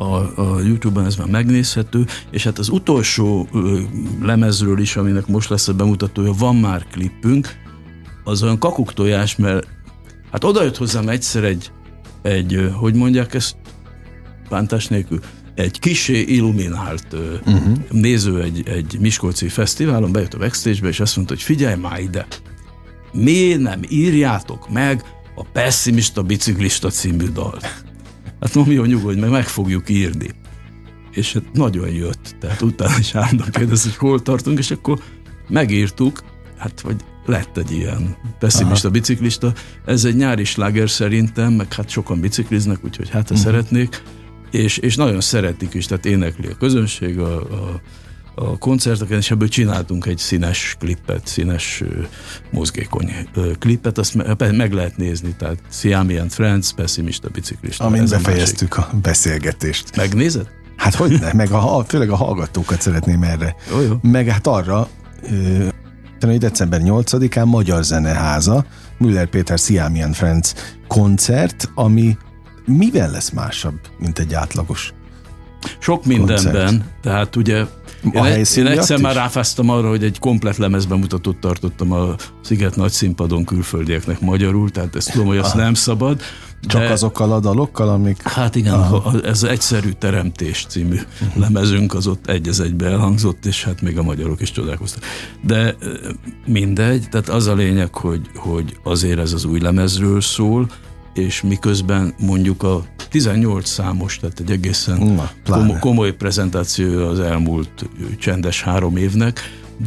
a, 0.00 0.40
a 0.40 0.60
YouTube-on 0.60 1.06
ez 1.06 1.16
már 1.16 1.28
megnézhető, 1.28 2.06
és 2.30 2.44
hát 2.44 2.58
az 2.58 2.68
utolsó 2.68 3.48
ö, 3.52 3.80
lemezről 4.22 4.78
is, 4.78 4.96
aminek 4.96 5.26
most 5.26 5.48
lesz 5.48 5.68
a 5.68 5.74
bemutatója, 5.74 6.32
van 6.32 6.56
már 6.56 6.86
klipünk, 6.92 7.48
az 8.24 8.42
olyan 8.42 8.58
kakuktojás, 8.58 9.36
mert 9.36 9.66
hát 10.30 10.44
oda 10.44 10.62
jött 10.62 10.76
hozzám 10.76 11.08
egyszer 11.08 11.44
egy, 11.44 11.72
egy 12.22 12.70
hogy 12.72 12.94
mondják 12.94 13.34
ezt, 13.34 13.56
bántás 14.48 14.86
nélkül, 14.86 15.20
egy 15.54 15.78
kisé 15.78 16.20
illuminált 16.20 17.06
uh-huh. 17.46 17.78
néző 17.90 18.42
egy, 18.42 18.68
egy 18.68 18.96
Miskolci 19.00 19.48
fesztiválon, 19.48 20.12
bejött 20.12 20.34
a 20.34 20.38
backstage-be, 20.38 20.88
és 20.88 21.00
azt 21.00 21.16
mondta, 21.16 21.34
hogy 21.34 21.42
figyelj 21.42 21.76
már 21.76 22.00
ide, 22.00 22.26
miért 23.12 23.60
nem 23.60 23.80
írjátok 23.88 24.70
meg 24.70 25.04
a 25.34 25.44
Pessimista 25.52 26.22
Biciklista 26.22 26.90
című 26.90 27.28
dalt? 27.28 27.89
Hát 28.40 28.54
mondom, 28.54 28.74
jó, 28.74 28.84
nyugodj 28.84 29.20
meg, 29.20 29.30
meg 29.30 29.46
fogjuk 29.46 29.88
írni. 29.88 30.30
És 31.10 31.32
hát 31.32 31.52
nagyon 31.52 31.88
jött. 31.88 32.34
Tehát 32.40 32.62
utána 32.62 32.98
is 32.98 33.14
állandóan 33.14 33.50
kérdez, 33.50 33.82
hogy 33.82 33.96
hol 33.96 34.22
tartunk, 34.22 34.58
és 34.58 34.70
akkor 34.70 35.00
megírtuk, 35.48 36.22
hát 36.56 36.80
vagy 36.80 36.96
lett 37.26 37.56
egy 37.56 37.72
ilyen 37.72 38.16
pessimista 38.38 38.88
Aha. 38.88 38.96
biciklista. 38.96 39.52
Ez 39.84 40.04
egy 40.04 40.16
nyári 40.16 40.44
sláger 40.44 40.90
szerintem, 40.90 41.52
meg 41.52 41.72
hát 41.72 41.88
sokan 41.88 42.20
bicikliznek, 42.20 42.84
úgyhogy 42.84 43.08
hát 43.08 43.28
ha 43.28 43.34
uh-huh. 43.34 43.50
szeretnék. 43.50 44.02
És, 44.50 44.76
és 44.78 44.96
nagyon 44.96 45.20
szeretik 45.20 45.74
is, 45.74 45.86
tehát 45.86 46.06
énekli 46.06 46.46
a 46.46 46.56
közönség, 46.56 47.18
a, 47.18 47.36
a 47.36 47.80
a 48.40 48.58
koncerteken, 48.58 49.18
és 49.18 49.30
ebből 49.30 49.48
csináltunk 49.48 50.06
egy 50.06 50.18
színes 50.18 50.76
klippet, 50.78 51.26
színes 51.26 51.82
mozgékony 52.50 53.12
klippet, 53.58 53.98
azt 53.98 54.38
meg 54.52 54.72
lehet 54.72 54.96
nézni, 54.96 55.34
tehát 55.38 55.58
Siami 55.70 56.18
and 56.18 56.30
Friends, 56.30 56.72
pessimista 56.72 57.28
biciklista. 57.28 57.84
Amint 57.84 58.10
befejeztük 58.10 58.76
a, 58.76 58.88
a 58.92 58.96
beszélgetést. 58.96 59.96
Megnézed? 59.96 60.48
Hát 60.76 60.94
hogy 60.94 61.20
ne, 61.20 61.32
meg 61.32 61.50
a, 61.50 61.84
főleg 61.88 62.10
a 62.10 62.16
hallgatókat 62.16 62.80
szeretném 62.80 63.22
erre. 63.22 63.54
Jó, 63.70 63.80
jó. 63.80 63.94
Meg 64.02 64.26
hát 64.26 64.46
arra, 64.46 64.88
hogy 66.20 66.38
december 66.38 66.80
8-án 66.84 67.46
Magyar 67.46 67.84
Zeneháza, 67.84 68.64
Müller 68.98 69.26
Péter 69.26 69.58
Siami 69.58 70.02
and 70.02 70.14
Friends 70.14 70.52
koncert, 70.88 71.70
ami 71.74 72.16
mivel 72.64 73.10
lesz 73.10 73.30
másabb, 73.30 73.78
mint 73.98 74.18
egy 74.18 74.34
átlagos 74.34 74.92
sok 75.78 76.04
mindenben, 76.04 76.66
koncert. 76.66 76.84
tehát 77.02 77.36
ugye 77.36 77.64
a 78.14 78.26
én, 78.26 78.44
én 78.56 78.66
egyszer 78.66 78.96
is? 78.96 79.02
már 79.02 79.14
ráfáztam 79.14 79.68
arra, 79.68 79.88
hogy 79.88 80.04
egy 80.04 80.18
komplet 80.18 80.56
lemezbemutatót 80.56 81.36
tartottam 81.36 81.92
a 81.92 82.14
Sziget 82.42 82.76
nagy 82.76 82.90
színpadon 82.90 83.44
külföldieknek 83.44 84.20
magyarul, 84.20 84.70
tehát 84.70 84.96
ezt 84.96 85.12
tudom, 85.12 85.26
hogy 85.26 85.38
azt 85.38 85.54
nem 85.54 85.74
szabad. 85.74 86.20
Csak 86.66 86.80
de, 86.80 86.90
azokkal 86.90 87.32
a 87.32 87.40
dalokkal, 87.40 87.88
amik... 87.88 88.22
Hát 88.22 88.54
igen, 88.54 88.72
Aha. 88.72 89.20
ez 89.20 89.42
egyszerű 89.42 89.90
teremtés 89.90 90.66
című 90.68 90.94
uh-huh. 90.94 91.42
lemezünk, 91.42 91.94
az 91.94 92.06
ott 92.06 92.26
egy 92.26 92.48
egybe 92.62 92.86
elhangzott, 92.86 93.46
és 93.46 93.64
hát 93.64 93.82
még 93.82 93.98
a 93.98 94.02
magyarok 94.02 94.40
is 94.40 94.52
csodálkoztak. 94.52 95.02
De 95.42 95.76
mindegy, 96.46 97.08
tehát 97.10 97.28
az 97.28 97.46
a 97.46 97.54
lényeg, 97.54 97.94
hogy, 97.94 98.20
hogy 98.34 98.76
azért 98.82 99.18
ez 99.18 99.32
az 99.32 99.44
új 99.44 99.60
lemezről 99.60 100.20
szól, 100.20 100.66
és 101.14 101.42
miközben 101.42 102.14
mondjuk 102.18 102.62
a 102.62 102.84
18 103.10 103.68
számos, 103.68 104.18
tehát 104.18 104.40
egy 104.40 104.50
egészen 104.50 104.98
Na, 104.98 105.30
komoly, 105.44 105.78
komoly 105.78 106.12
prezentáció 106.12 107.06
az 107.06 107.20
elmúlt 107.20 107.88
csendes 108.18 108.62
három 108.62 108.96
évnek, 108.96 109.40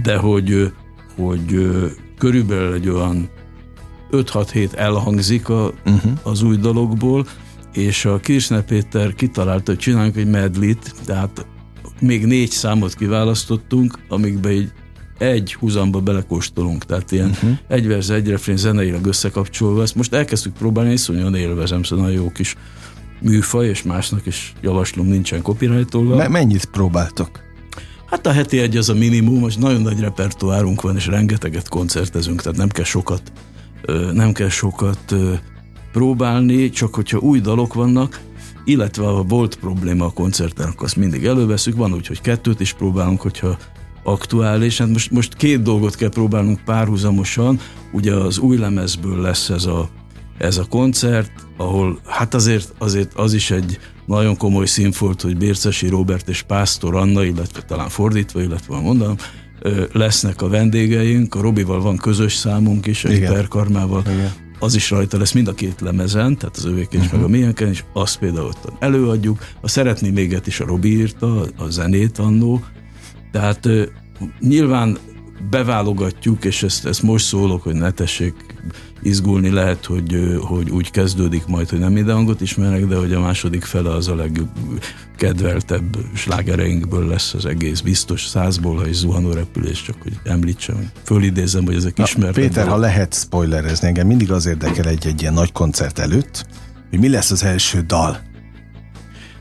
de 0.03 0.17
hogy, 0.17 0.73
hogy 1.15 1.69
körülbelül 2.17 2.73
egy 2.73 2.89
olyan 2.89 3.29
5-6 4.11 4.47
hét 4.51 4.73
elhangzik 4.73 5.49
a, 5.49 5.73
uh-huh. 5.85 6.11
az 6.23 6.41
új 6.41 6.57
dologból, 6.57 7.27
és 7.73 8.05
a 8.05 8.19
Kirchner 8.19 8.65
Péter 8.65 9.13
kitalálta, 9.13 9.71
hogy 9.71 9.79
csináljunk 9.79 10.15
egy 10.15 10.29
medlit, 10.29 10.93
tehát 11.05 11.45
még 11.99 12.25
négy 12.25 12.49
számot 12.49 12.95
kiválasztottunk, 12.95 13.99
amikbe 14.09 14.49
egy 14.49 14.71
egy 15.23 15.53
húzamba 15.53 15.99
belekóstolunk, 15.99 16.85
tehát 16.85 17.11
ilyen 17.11 17.29
uh-huh. 17.29 17.57
egy 17.67 17.87
vers, 17.87 18.09
egy 18.09 18.27
refrén 18.27 18.57
zeneileg 18.57 19.05
összekapcsolva. 19.05 19.81
Ezt 19.81 19.95
most 19.95 20.13
elkezdtük 20.13 20.53
próbálni, 20.53 20.91
és 20.91 21.09
olyan 21.09 21.35
élvezem, 21.35 21.83
szóval 21.83 22.05
nagyon 22.05 22.21
jó 22.21 22.31
kis 22.31 22.55
műfaj, 23.21 23.67
és 23.67 23.83
másnak 23.83 24.25
is 24.25 24.53
javaslom, 24.61 25.07
nincsen 25.07 25.41
copyrightolva. 25.41 26.15
Me- 26.15 26.29
mennyit 26.29 26.65
próbáltok? 26.65 27.39
Hát 28.05 28.27
a 28.27 28.31
heti 28.31 28.59
egy 28.59 28.77
az 28.77 28.89
a 28.89 28.93
minimum, 28.93 29.39
most 29.39 29.59
nagyon 29.59 29.81
nagy 29.81 29.99
repertoárunk 29.99 30.81
van, 30.81 30.95
és 30.95 31.07
rengeteget 31.07 31.69
koncertezünk, 31.69 32.41
tehát 32.41 32.57
nem 32.57 32.69
kell 32.69 32.83
sokat, 32.83 33.21
nem 34.13 34.31
kell 34.31 34.49
sokat 34.49 35.15
próbálni, 35.91 36.69
csak 36.69 36.95
hogyha 36.95 37.17
új 37.17 37.39
dalok 37.39 37.73
vannak, 37.73 38.21
illetve 38.65 39.05
ha 39.05 39.23
volt 39.23 39.55
probléma 39.55 40.05
a 40.05 40.09
koncerten, 40.09 40.67
akkor 40.67 40.85
azt 40.85 40.95
mindig 40.95 41.25
előveszünk. 41.25 41.77
Van 41.77 41.93
úgy, 41.93 42.07
hogy 42.07 42.21
kettőt 42.21 42.59
is 42.59 42.73
próbálunk, 42.73 43.21
hogyha 43.21 43.57
aktuális. 44.03 44.77
Hát 44.77 44.87
most, 44.87 45.11
most 45.11 45.33
két 45.33 45.61
dolgot 45.61 45.95
kell 45.95 46.09
próbálnunk 46.09 46.59
párhuzamosan. 46.65 47.59
Ugye 47.91 48.13
az 48.13 48.37
új 48.37 48.57
lemezből 48.57 49.21
lesz 49.21 49.49
ez 49.49 49.65
a, 49.65 49.89
ez 50.37 50.57
a 50.57 50.65
koncert, 50.69 51.31
ahol 51.57 51.99
hát 52.05 52.33
azért, 52.33 52.73
azért 52.77 53.13
az 53.13 53.33
is 53.33 53.51
egy 53.51 53.79
nagyon 54.05 54.37
komoly 54.37 54.65
színfolt, 54.65 55.21
hogy 55.21 55.37
Bércesi 55.37 55.87
Robert 55.87 56.29
és 56.29 56.41
Pásztor 56.41 56.95
Anna, 56.95 57.23
illetve 57.23 57.61
talán 57.61 57.89
fordítva, 57.89 58.41
illetve 58.41 58.79
mondom, 58.79 59.15
lesznek 59.91 60.41
a 60.41 60.47
vendégeink. 60.47 61.35
A 61.35 61.41
Robival 61.41 61.81
van 61.81 61.97
közös 61.97 62.35
számunk 62.35 62.85
is, 62.85 63.05
egy 63.05 63.19
perkarmával. 63.19 64.03
Igen. 64.05 64.31
Az 64.59 64.75
is 64.75 64.89
rajta 64.89 65.17
lesz 65.17 65.31
mind 65.31 65.47
a 65.47 65.53
két 65.53 65.81
lemezen, 65.81 66.37
tehát 66.37 66.57
az 66.57 66.65
övék 66.65 66.87
is, 66.91 66.99
uh-huh. 66.99 67.13
meg 67.13 67.23
a 67.23 67.27
milyenken 67.27 67.69
is, 67.69 67.85
azt 67.93 68.17
például 68.17 68.45
ott 68.45 68.71
előadjuk. 68.79 69.45
A 69.61 69.67
Szeretni 69.67 70.09
méget 70.09 70.47
is 70.47 70.59
a 70.59 70.65
Robi 70.65 70.97
írta, 70.97 71.45
a 71.57 71.69
zenét 71.69 72.17
annó, 72.17 72.63
tehát 73.33 73.69
nyilván 74.39 74.97
beválogatjuk, 75.49 76.45
és 76.45 76.63
ezt, 76.63 76.85
ezt 76.85 77.03
most 77.03 77.25
szólok, 77.25 77.63
hogy 77.63 77.75
ne 77.75 77.91
tessék 77.91 78.33
izgulni, 79.01 79.49
lehet, 79.49 79.85
hogy, 79.85 80.37
hogy 80.41 80.69
úgy 80.69 80.91
kezdődik 80.91 81.45
majd, 81.45 81.69
hogy 81.69 81.79
nem 81.79 81.91
minden 81.91 82.15
hangot 82.15 82.41
ismerek, 82.41 82.85
de 82.85 82.95
hogy 82.95 83.13
a 83.13 83.19
második 83.19 83.63
fele 83.63 83.89
az 83.89 84.07
a 84.07 84.15
legkedveltebb 84.15 85.97
slágereinkből 86.13 87.07
lesz 87.07 87.33
az 87.33 87.45
egész 87.45 87.79
biztos 87.79 88.25
százból, 88.25 88.75
ha 88.75 88.85
egy 88.85 88.93
zuhanó 88.93 89.31
repülés, 89.31 89.81
csak 89.81 89.95
hogy 90.01 90.19
említsem, 90.23 90.91
fölidézem, 91.03 91.65
hogy 91.65 91.75
ezek 91.75 91.99
ismertek. 91.99 92.43
Péter, 92.43 92.67
ha 92.67 92.77
lehet 92.77 93.13
spoilerezni, 93.13 93.87
engem 93.87 94.07
mindig 94.07 94.31
az 94.31 94.45
érdekel 94.45 94.87
egy, 94.87 95.07
egy 95.07 95.21
ilyen 95.21 95.33
nagy 95.33 95.51
koncert 95.51 95.99
előtt, 95.99 96.45
hogy 96.89 96.99
mi 96.99 97.09
lesz 97.09 97.31
az 97.31 97.43
első 97.43 97.81
dal, 97.81 98.19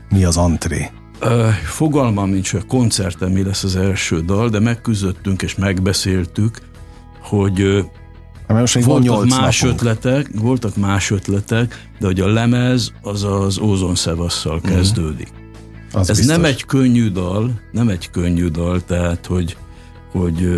mi 0.09 0.23
az 0.23 0.37
antré. 0.37 0.89
Fogalmam 1.63 2.29
nincs, 2.29 2.51
hogy 2.51 2.61
a 2.63 2.67
koncerten 2.67 3.31
mi 3.31 3.43
lesz 3.43 3.63
az 3.63 3.75
első 3.75 4.21
dal, 4.21 4.49
de 4.49 4.59
megküzdöttünk 4.59 5.41
és 5.41 5.55
megbeszéltük, 5.55 6.57
hogy 7.21 7.85
most 8.47 8.83
voltak 8.83 9.25
más 9.25 9.61
napunk. 9.61 9.81
ötletek, 9.81 10.29
voltak 10.33 10.75
más 10.75 11.11
ötletek, 11.11 11.87
de 11.99 12.05
hogy 12.05 12.19
a 12.19 12.27
lemez 12.27 12.93
az 13.01 13.23
az 13.23 13.59
ózon 13.59 13.95
szevasszal 13.95 14.55
uh-huh. 14.55 14.71
kezdődik. 14.71 15.31
Az 15.91 16.09
Ez 16.09 16.17
biztos. 16.17 16.35
nem 16.35 16.45
egy 16.45 16.65
könnyű 16.65 17.09
dal, 17.09 17.61
nem 17.71 17.89
egy 17.89 18.09
könnyű 18.09 18.47
dal, 18.47 18.81
tehát 18.85 19.25
hogy, 19.25 19.57
hogy 20.11 20.49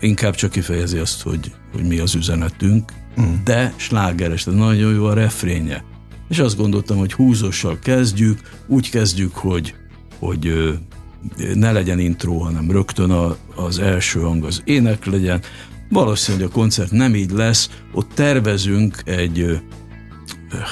inkább 0.00 0.34
csak 0.34 0.50
kifejezi 0.50 0.98
azt, 0.98 1.22
hogy, 1.22 1.52
hogy 1.72 1.84
mi 1.84 1.98
az 1.98 2.14
üzenetünk, 2.14 2.92
uh-huh. 3.16 3.34
de 3.44 3.74
slágeres, 3.76 4.42
tehát 4.42 4.58
nagyon 4.58 4.94
jó 4.94 5.04
a 5.04 5.14
refrénye 5.14 5.84
és 6.30 6.38
azt 6.38 6.56
gondoltam, 6.56 6.98
hogy 6.98 7.12
húzóssal 7.12 7.78
kezdjük, 7.78 8.40
úgy 8.66 8.90
kezdjük, 8.90 9.34
hogy, 9.34 9.74
hogy 10.18 10.74
ne 11.54 11.72
legyen 11.72 11.98
intro, 11.98 12.38
hanem 12.38 12.70
rögtön 12.70 13.10
a, 13.10 13.36
az 13.54 13.78
első 13.78 14.20
hang 14.20 14.44
az 14.44 14.62
ének 14.64 15.04
legyen. 15.04 15.40
Valószínűleg 15.88 16.46
a 16.46 16.50
koncert 16.50 16.90
nem 16.90 17.14
így 17.14 17.30
lesz, 17.30 17.70
ott 17.92 18.10
tervezünk 18.14 19.02
egy, 19.04 19.60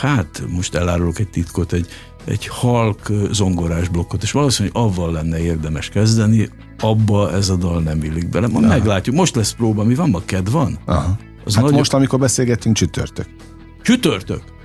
hát 0.00 0.42
most 0.48 0.74
elárulok 0.74 1.18
egy 1.18 1.28
titkot, 1.28 1.72
egy, 1.72 1.86
egy 2.24 2.46
halk 2.46 3.12
zongorás 3.30 3.88
blokkot, 3.88 4.22
és 4.22 4.32
valószínűleg 4.32 4.76
avval 4.76 5.12
lenne 5.12 5.40
érdemes 5.40 5.88
kezdeni, 5.88 6.48
abba 6.78 7.32
ez 7.32 7.48
a 7.48 7.56
dal 7.56 7.80
nem 7.80 8.02
illik 8.02 8.28
bele. 8.28 8.46
Ma 8.46 8.60
meglátjuk, 8.60 9.16
most 9.16 9.34
lesz 9.34 9.52
próba, 9.52 9.84
mi 9.84 9.94
van 9.94 10.10
ma, 10.10 10.20
kedv 10.24 10.52
van? 10.52 10.78
Aha. 10.84 11.16
Az 11.44 11.54
hát 11.54 11.62
nagyon... 11.62 11.78
most, 11.78 11.94
amikor 11.94 12.18
beszélgettünk, 12.18 12.76
csütörtök. 12.76 13.26
Csütörtök? 13.82 14.56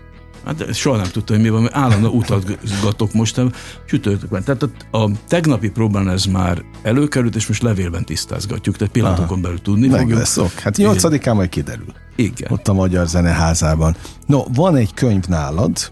Hát 0.45 0.73
soha 0.73 0.97
nem 0.97 1.05
tudtam, 1.11 1.35
hogy 1.35 1.45
mi 1.45 1.51
van, 1.51 1.61
mert 1.61 1.75
állandóan 1.75 2.13
utazgatok 2.13 3.13
most 3.13 3.41
csütörtökben. 3.85 4.43
Tehát 4.43 4.69
a, 4.91 4.97
a 4.97 5.09
tegnapi 5.27 5.69
próbán 5.69 6.09
ez 6.09 6.25
már 6.25 6.63
előkerült, 6.81 7.35
és 7.35 7.47
most 7.47 7.61
levélben 7.61 8.05
tisztázgatjuk, 8.05 8.77
tehát 8.77 8.93
pillanatokon 8.93 9.41
belül 9.41 9.61
tudni 9.61 9.87
Meg 9.87 9.99
fogjuk. 9.99 10.17
Lesz, 10.17 10.37
ok. 10.37 10.59
Hát 10.59 10.75
8-án 10.77 11.33
majd 11.33 11.49
kiderül. 11.49 11.93
Igen. 12.15 12.51
Ott 12.51 12.67
a 12.67 12.73
Magyar 12.73 13.07
Zeneházában. 13.07 13.95
No, 14.25 14.43
van 14.53 14.75
egy 14.75 14.93
könyv 14.93 15.23
nálad, 15.25 15.91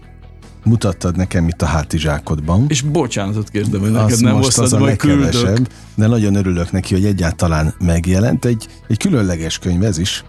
mutattad 0.64 1.16
nekem 1.16 1.48
itt 1.48 1.62
a 1.62 1.66
hátizsákodban. 1.66 2.64
És 2.68 2.80
bocsánatot 2.80 3.48
kérdem, 3.48 3.80
hogy 3.80 3.90
neked 3.90 4.20
nem 4.20 4.36
most 4.36 4.58
az 4.58 4.72
a 4.72 4.80
legkevesebb, 4.80 5.68
de 5.94 6.06
nagyon 6.06 6.34
örülök 6.34 6.72
neki, 6.72 6.94
hogy 6.94 7.04
egyáltalán 7.04 7.74
megjelent. 7.78 8.44
Egy, 8.44 8.68
egy 8.88 8.98
különleges 8.98 9.58
könyv 9.58 9.82
ez 9.82 9.98
is 9.98 10.24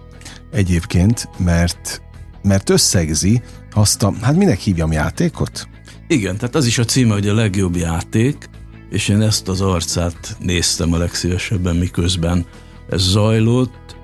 egyébként, 0.51 1.29
mert 1.37 2.02
mert 2.43 2.69
összegzi 2.69 3.41
azt 3.73 4.03
a, 4.03 4.13
hát 4.21 4.35
minek 4.35 4.59
hívjam 4.59 4.91
játékot? 4.91 5.67
Igen, 6.07 6.37
tehát 6.37 6.55
az 6.55 6.65
is 6.65 6.77
a 6.77 6.85
címe, 6.85 7.13
hogy 7.13 7.27
a 7.27 7.33
legjobb 7.33 7.75
játék, 7.75 8.49
és 8.89 9.07
én 9.07 9.21
ezt 9.21 9.47
az 9.47 9.61
arcát 9.61 10.37
néztem 10.39 10.93
a 10.93 10.97
legszívesebben, 10.97 11.75
miközben 11.75 12.45
ez 12.89 13.01
zajlott. 13.01 13.95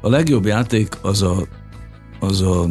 A 0.00 0.08
legjobb 0.08 0.46
játék 0.46 0.98
az 1.02 1.22
a, 1.22 1.46
az 2.20 2.40
a 2.40 2.68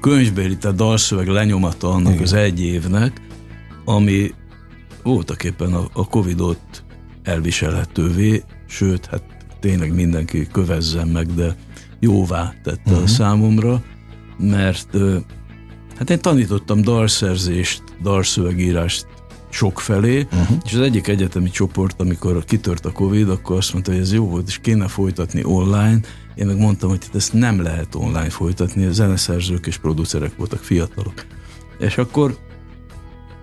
könyvbéli, 0.00 0.56
tehát 0.56 0.76
dalszöveg 0.76 1.26
lenyomata 1.26 1.90
annak 1.90 2.12
Igen. 2.12 2.22
az 2.22 2.32
egy 2.32 2.60
évnek, 2.60 3.20
ami 3.84 4.34
voltak 5.02 5.44
éppen 5.44 5.72
a, 5.72 5.88
a 5.92 6.08
Covid-ot 6.08 6.84
elviselhetővé, 7.22 8.42
sőt, 8.66 9.06
hát 9.06 9.22
tényleg 9.60 9.94
mindenki 9.94 10.46
kövezzen 10.52 11.08
meg, 11.08 11.34
de 11.34 11.56
jóvá 12.00 12.54
tette 12.62 12.90
uh-huh. 12.90 13.02
a 13.02 13.06
számomra, 13.06 13.82
mert 14.38 14.96
hát 15.96 16.10
én 16.10 16.20
tanítottam 16.20 16.82
dalszerzést, 16.82 17.82
dalszövegírást 18.02 19.06
felé, 19.74 20.26
uh-huh. 20.32 20.56
és 20.64 20.74
az 20.74 20.80
egyik 20.80 21.08
egyetemi 21.08 21.50
csoport, 21.50 22.00
amikor 22.00 22.44
kitört 22.44 22.84
a 22.84 22.92
Covid, 22.92 23.28
akkor 23.28 23.56
azt 23.56 23.72
mondta, 23.72 23.92
hogy 23.92 24.00
ez 24.00 24.12
jó 24.12 24.28
volt, 24.28 24.48
és 24.48 24.58
kéne 24.58 24.88
folytatni 24.88 25.44
online. 25.44 26.00
Én 26.34 26.46
meg 26.46 26.58
mondtam, 26.58 26.88
hogy 26.88 26.98
ezt 27.14 27.32
nem 27.32 27.62
lehet 27.62 27.94
online 27.94 28.30
folytatni, 28.30 28.84
a 28.84 28.92
zeneszerzők 28.92 29.66
és 29.66 29.76
producerek 29.78 30.36
voltak 30.36 30.58
fiatalok. 30.58 31.26
És 31.78 31.98
akkor, 31.98 32.38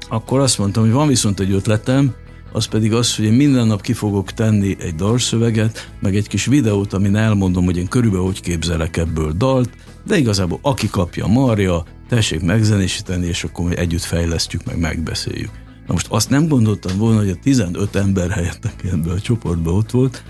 akkor 0.10 0.40
azt 0.40 0.58
mondtam, 0.58 0.84
hogy 0.84 0.92
van 0.92 1.08
viszont 1.08 1.40
egy 1.40 1.52
ötletem, 1.52 2.14
az 2.52 2.66
pedig 2.66 2.94
az, 2.94 3.16
hogy 3.16 3.26
én 3.26 3.34
minden 3.34 3.68
nap 3.68 3.82
ki 3.82 3.94
fogok 3.94 4.32
tenni 4.32 4.76
egy 4.80 4.96
dalszöveget, 4.96 5.92
meg 6.00 6.16
egy 6.16 6.28
kis 6.28 6.46
videót, 6.46 6.94
amin 6.94 7.16
elmondom, 7.16 7.66
hogy 7.66 7.78
én 7.78 7.88
körülbelül 7.88 8.26
hogy 8.26 8.42
képzelek 8.42 8.98
ebből 8.98 9.32
dalt, 9.32 9.70
de 10.06 10.18
igazából 10.18 10.60
aki 10.62 10.90
kapja 10.90 11.28
Marja, 11.28 11.84
tessék 12.10 12.42
megzenésíteni, 12.42 13.26
és 13.26 13.44
akkor 13.44 13.68
mi 13.68 13.78
együtt 13.78 14.04
fejlesztjük, 14.04 14.66
meg 14.66 14.80
megbeszéljük. 14.80 15.52
Na 15.88 15.94
most 15.94 16.08
azt 16.10 16.30
nem 16.30 16.48
gondoltam 16.48 16.98
volna, 16.98 17.20
hogy 17.20 17.30
a 17.30 17.36
15 17.44 17.96
ember 17.96 18.30
helyett, 18.30 18.74
ebben 18.84 19.16
a 19.16 19.20
csoportban 19.20 19.74
ott 19.74 19.92
volt, 19.92 20.24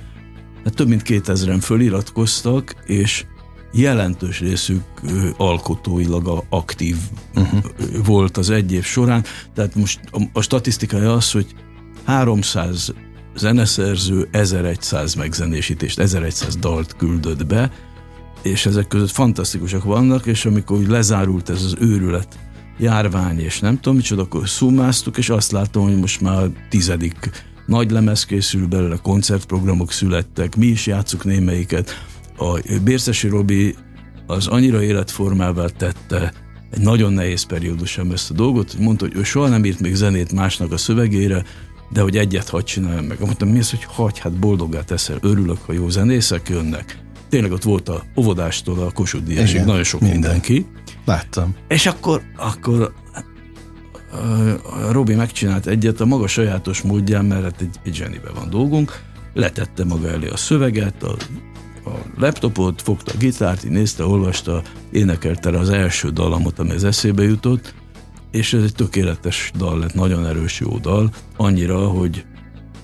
hát 0.63 0.73
több 0.75 0.87
mint 0.87 1.01
2000-en 1.05 1.59
föliratkoztak, 1.61 2.75
és 2.85 3.25
jelentős 3.73 4.39
részük 4.39 4.83
alkotóilag 5.37 6.45
aktív 6.49 6.97
uh-huh. 7.35 7.63
volt 8.05 8.37
az 8.37 8.49
egy 8.49 8.71
év 8.71 8.83
során. 8.83 9.23
Tehát 9.53 9.75
most 9.75 9.99
a, 10.11 10.21
a 10.33 10.41
statisztikája 10.41 11.13
az, 11.13 11.31
hogy 11.31 11.55
300 12.07 12.93
zeneszerző 13.35 14.27
1100 14.31 15.13
megzenésítést, 15.13 15.99
1100 15.99 16.57
dalt 16.57 16.95
küldött 16.95 17.45
be, 17.45 17.71
és 18.41 18.65
ezek 18.65 18.87
között 18.87 19.09
fantasztikusak 19.09 19.83
vannak, 19.83 20.25
és 20.25 20.45
amikor 20.45 20.77
úgy 20.77 20.87
lezárult 20.87 21.49
ez 21.49 21.63
az 21.63 21.75
őrület 21.79 22.39
járvány, 22.77 23.39
és 23.39 23.59
nem 23.59 23.75
tudom 23.75 23.95
micsoda, 23.95 24.21
akkor 24.21 24.49
szumáztuk, 24.49 25.17
és 25.17 25.29
azt 25.29 25.51
látom, 25.51 25.83
hogy 25.83 25.99
most 25.99 26.21
már 26.21 26.47
tizedik 26.69 27.29
nagy 27.65 27.91
lemez 27.91 28.25
készül 28.25 28.67
belőle, 28.67 28.97
koncertprogramok 29.01 29.91
születtek, 29.91 30.55
mi 30.55 30.65
is 30.65 30.87
játszuk 30.87 31.23
némelyiket. 31.23 32.05
A 32.37 32.59
Bércesi 32.83 33.27
Robi 33.27 33.75
az 34.27 34.47
annyira 34.47 34.83
életformává 34.83 35.65
tette 35.65 36.33
egy 36.71 36.81
nagyon 36.81 37.13
nehéz 37.13 37.43
periódusban 37.43 38.11
ezt 38.11 38.31
a 38.31 38.33
dolgot, 38.33 38.77
mondta, 38.79 39.05
hogy 39.05 39.15
ő 39.15 39.23
soha 39.23 39.47
nem 39.47 39.65
írt 39.65 39.79
még 39.79 39.95
zenét 39.95 40.33
másnak 40.33 40.71
a 40.71 40.77
szövegére, 40.77 41.43
de 41.89 42.01
hogy 42.01 42.17
egyet 42.17 42.49
hagy 42.49 42.63
csináljam 42.63 43.05
meg. 43.05 43.19
Mondtam, 43.19 43.49
mi 43.49 43.59
az, 43.59 43.69
hogy 43.69 43.83
hagy, 43.83 44.19
hát 44.19 44.39
boldogá 44.39 44.81
teszel, 44.81 45.17
örülök, 45.21 45.57
ha 45.65 45.73
jó 45.73 45.89
zenészek 45.89 46.49
jönnek. 46.49 46.99
Tényleg 47.29 47.51
ott 47.51 47.63
volt 47.63 47.89
a 47.89 48.03
óvodástól 48.15 48.79
a 48.79 48.91
Kossuth 48.91 49.25
Díjasig, 49.25 49.61
nagyon 49.61 49.83
sok 49.83 50.01
minden. 50.01 50.19
mindenki. 50.19 50.65
Láttam. 51.05 51.55
És 51.67 51.85
akkor, 51.85 52.21
akkor 52.37 52.93
a 54.87 54.91
Robi 54.91 55.15
megcsinált 55.15 55.67
egyet 55.67 56.01
a 56.01 56.05
maga 56.05 56.27
sajátos 56.27 56.81
módján, 56.81 57.25
mert 57.25 57.43
hát 57.43 57.61
egy, 57.61 57.75
egy 57.83 57.95
zsenibe 57.95 58.29
van 58.35 58.49
dolgunk, 58.49 59.01
letette 59.33 59.85
maga 59.85 60.09
elé 60.09 60.27
a 60.27 60.37
szöveget, 60.37 61.03
a, 61.03 61.15
a 61.85 61.91
laptopot, 62.17 62.81
fogta 62.81 63.11
a 63.13 63.17
gitárt, 63.17 63.63
így 63.63 63.71
nézte, 63.71 64.05
olvasta, 64.05 64.61
énekelte 64.91 65.49
az 65.49 65.69
első 65.69 66.09
dalamot, 66.09 66.59
ami 66.59 66.71
az 66.71 66.83
eszébe 66.83 67.23
jutott, 67.23 67.73
és 68.37 68.53
ez 68.53 68.63
egy 68.63 68.73
tökéletes 68.73 69.51
dal 69.57 69.79
lett, 69.79 69.93
nagyon 69.93 70.25
erős 70.25 70.59
jó 70.59 70.77
dal, 70.77 71.09
annyira, 71.37 71.87
hogy, 71.87 72.25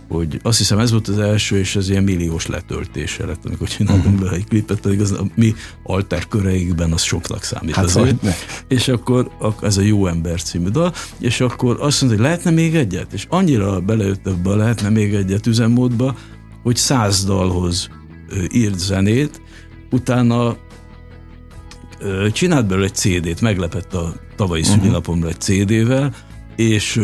hogy 0.07 0.39
azt 0.43 0.57
hiszem 0.57 0.79
ez 0.79 0.91
volt 0.91 1.07
az 1.07 1.19
első, 1.19 1.57
és 1.57 1.75
ez 1.75 1.89
ilyen 1.89 2.03
milliós 2.03 2.47
letöltése 2.47 3.25
lett, 3.25 3.45
amikor 3.45 3.67
csináltunk 3.67 4.19
uh-huh. 4.19 4.33
egy 4.33 4.45
klipet, 4.45 4.79
pedig 4.79 5.01
az 5.01 5.11
a 5.11 5.25
mi 5.35 5.53
alter 5.83 6.27
köreikben 6.27 6.91
az 6.91 7.01
soknak 7.01 7.43
számít 7.43 7.75
hát 7.75 7.85
azért. 7.85 8.15
Szóval, 8.19 8.35
és 8.67 8.87
akkor 8.87 9.31
ez 9.61 9.77
a 9.77 9.81
Jó 9.81 10.07
Ember 10.07 10.41
című 10.41 10.69
dal, 10.69 10.93
és 11.19 11.41
akkor 11.41 11.77
azt 11.79 12.01
mondta, 12.01 12.19
hogy 12.19 12.29
lehetne 12.29 12.51
még 12.51 12.75
egyet, 12.75 13.13
és 13.13 13.25
annyira 13.29 13.79
belejött 13.79 14.27
ebbe, 14.27 14.55
lehetne 14.55 14.89
még 14.89 15.13
egyet 15.13 15.47
üzemmódba, 15.47 16.15
hogy 16.63 16.75
száz 16.75 17.25
dalhoz 17.25 17.89
írt 18.51 18.79
zenét, 18.79 19.41
utána 19.91 20.57
csinált 22.31 22.67
belőle 22.67 22.85
egy 22.85 22.95
CD-t, 22.95 23.41
meglepett 23.41 23.93
a 23.93 24.13
tavalyi 24.35 24.61
uh-huh. 24.61 24.77
szülinapomra 24.77 25.27
egy 25.27 25.39
CD-vel, 25.39 26.13
és 26.55 27.01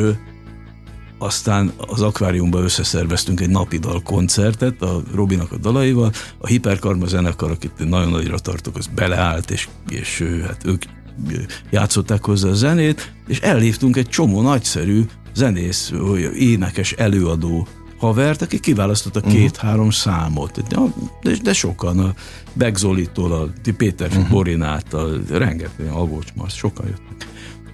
aztán 1.17 1.71
az 1.77 2.01
akváriumban 2.01 2.63
összeszerveztünk 2.63 3.39
egy 3.39 3.49
napi 3.49 3.77
dal 3.77 4.01
koncertet 4.01 4.81
a 4.81 5.01
Robinak 5.13 5.51
a 5.51 5.57
dalaival, 5.57 6.11
a 6.37 6.47
Hiperkarma 6.47 7.05
zenekar, 7.05 7.51
akit 7.51 7.89
nagyon 7.89 8.09
nagyra 8.09 8.39
tartok, 8.39 8.77
az 8.77 8.87
beleállt, 8.95 9.51
és, 9.51 9.67
és 9.89 10.23
hát 10.47 10.65
ők 10.65 10.83
játszották 11.69 12.25
hozzá 12.25 12.49
a 12.49 12.53
zenét, 12.53 13.13
és 13.27 13.39
elhívtunk 13.39 13.95
egy 13.95 14.09
csomó 14.09 14.41
nagyszerű 14.41 15.03
zenész, 15.33 15.93
énekes 16.35 16.91
előadó 16.91 17.67
havert, 17.99 18.41
aki 18.41 18.59
kiválasztotta 18.59 19.19
uh-huh. 19.19 19.33
két-három 19.33 19.89
számot. 19.89 20.67
De, 20.67 20.77
de, 21.21 21.35
de 21.43 21.53
sokan, 21.53 21.99
a 21.99 22.13
Begzolitól, 22.53 23.31
a 23.31 23.71
Péter 23.77 24.07
uh-huh. 24.07 24.29
Borinát, 24.29 24.93
a 24.93 25.07
rengeteg, 25.29 25.87
a 25.87 25.97
Alvócs 25.99 26.27
sokan 26.47 26.85
jöttek. 26.85 27.27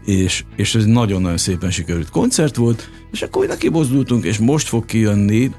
És, 0.05 0.43
és 0.55 0.75
ez 0.75 0.85
nagyon-nagyon 0.85 1.38
szépen 1.38 1.71
sikerült 1.71 2.09
koncert 2.09 2.55
volt, 2.55 2.89
és 3.11 3.21
akkor 3.21 3.43
ide 3.43 3.57
kibozdultunk, 3.57 4.23
és 4.23 4.38
most 4.38 4.67
fog 4.67 4.85
kijönni, 4.85 5.51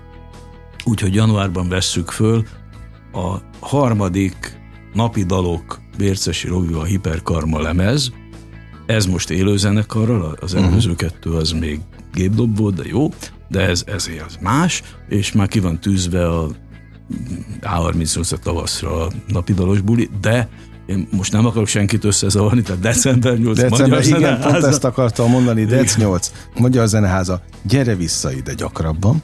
úgyhogy 0.85 1.15
januárban 1.15 1.69
vesszük 1.69 2.11
föl 2.11 2.45
a 3.13 3.37
harmadik 3.61 4.59
napi 4.93 5.25
dalok 5.25 5.81
Bércesi 5.99 6.49
Robival 6.49 6.85
Hiperkarma 6.85 7.61
lemez. 7.61 8.13
Ez 8.87 9.07
most 9.07 9.31
élőzenekarral, 9.31 10.37
az 10.41 10.53
mhm. 10.53 10.65
előző 10.65 10.95
kettő 10.95 11.31
az 11.31 11.51
még 11.51 11.81
gépdob 12.13 12.59
volt, 12.59 12.75
de 12.75 12.83
jó, 12.87 13.09
de 13.49 13.61
ez, 13.61 13.83
ezért 13.87 14.25
az 14.27 14.39
más, 14.41 14.83
és 15.09 15.33
már 15.33 15.49
ki 15.49 15.61
van 15.61 15.81
tűzve 15.81 16.29
a 16.29 16.49
A38 17.61 18.33
a 18.33 18.37
tavaszra 18.39 19.05
a 19.05 19.11
napidalos 19.27 19.81
buli, 19.81 20.11
de 20.21 20.49
én 20.87 21.09
most 21.11 21.33
nem 21.33 21.47
akarok 21.47 21.67
senkit 21.67 22.05
összezavarni, 22.05 22.63
tehát 22.63 22.81
december 22.81 23.39
8 23.39 23.57
december, 23.57 23.89
Magyar 23.89 24.05
igen, 24.05 24.21
Zeneháza. 24.21 24.49
pont 24.51 24.65
ezt 24.65 24.85
akartam 24.85 25.31
mondani, 25.31 25.65
Dec 25.65 25.97
8, 25.97 26.33
Magyar 26.59 26.87
Zeneháza, 26.87 27.43
gyere 27.63 27.95
vissza 27.95 28.33
ide 28.33 28.55
gyakrabban, 28.55 29.23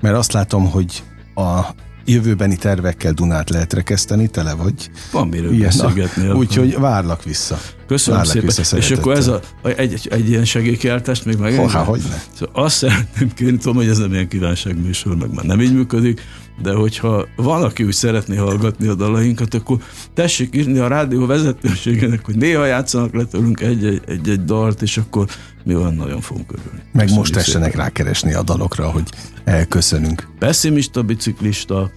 mert 0.00 0.16
azt 0.16 0.32
látom, 0.32 0.70
hogy 0.70 1.02
a 1.34 1.60
jövőbeni 2.04 2.56
tervekkel 2.56 3.12
Dunát 3.12 3.50
lehet 3.50 3.72
rekeszteni, 3.72 4.26
tele 4.28 4.54
vagy. 4.54 4.90
Van 5.12 5.28
miről 5.28 5.52
Ilyen, 5.52 5.62
beszélgetni. 5.62 6.28
Úgyhogy 6.30 6.78
várlak 6.78 7.24
vissza. 7.24 7.58
Köszönöm 7.86 8.18
várlak 8.18 8.34
szépen. 8.34 8.54
Vissza 8.56 8.76
és 8.76 8.90
akkor 8.90 9.16
ez 9.16 9.26
a, 9.26 9.40
egy, 9.62 9.92
egy, 9.92 10.08
egy 10.10 10.28
ilyen 10.28 10.44
segélykiáltást 10.44 11.24
még 11.24 11.36
meg. 11.36 11.70
Há, 11.70 11.82
hogy 11.82 12.00
ne. 12.08 12.22
Szóval 12.38 12.64
azt 12.64 12.76
szeretném 12.76 13.32
kérni, 13.34 13.56
tudom, 13.56 13.76
hogy 13.76 13.88
ez 13.88 13.98
nem 13.98 14.12
ilyen 14.12 14.28
kívánságműsor, 14.28 15.16
meg 15.16 15.34
már 15.34 15.44
nem 15.44 15.60
így 15.60 15.74
működik, 15.74 16.20
de 16.62 16.72
hogyha 16.72 17.26
valaki 17.36 17.84
úgy 17.84 17.92
szeretné 17.92 18.36
hallgatni 18.36 18.86
a 18.86 18.94
dalainkat, 18.94 19.54
akkor 19.54 19.78
tessék 20.14 20.54
írni 20.56 20.78
a 20.78 20.88
rádió 20.88 21.26
vezetőségének, 21.26 22.24
hogy 22.24 22.36
néha 22.36 22.64
játszanak 22.64 23.14
le 23.14 23.24
tőlünk 23.24 23.60
egy-egy 23.60 24.44
dalt, 24.44 24.82
és 24.82 24.96
akkor 24.96 25.26
mi 25.64 25.74
van, 25.74 25.94
nagyon 25.94 26.20
fogunk 26.20 26.52
örülni. 26.52 26.78
Meg 26.78 26.84
Köszönjük 26.92 27.16
most 27.16 27.32
tessenek 27.32 27.74
rákeresni 27.74 28.34
a 28.34 28.42
dalokra, 28.42 28.90
hogy 28.90 29.08
elköszönünk. 29.44 30.28
Pessimista 30.38 31.02
biciklista, 31.02 31.90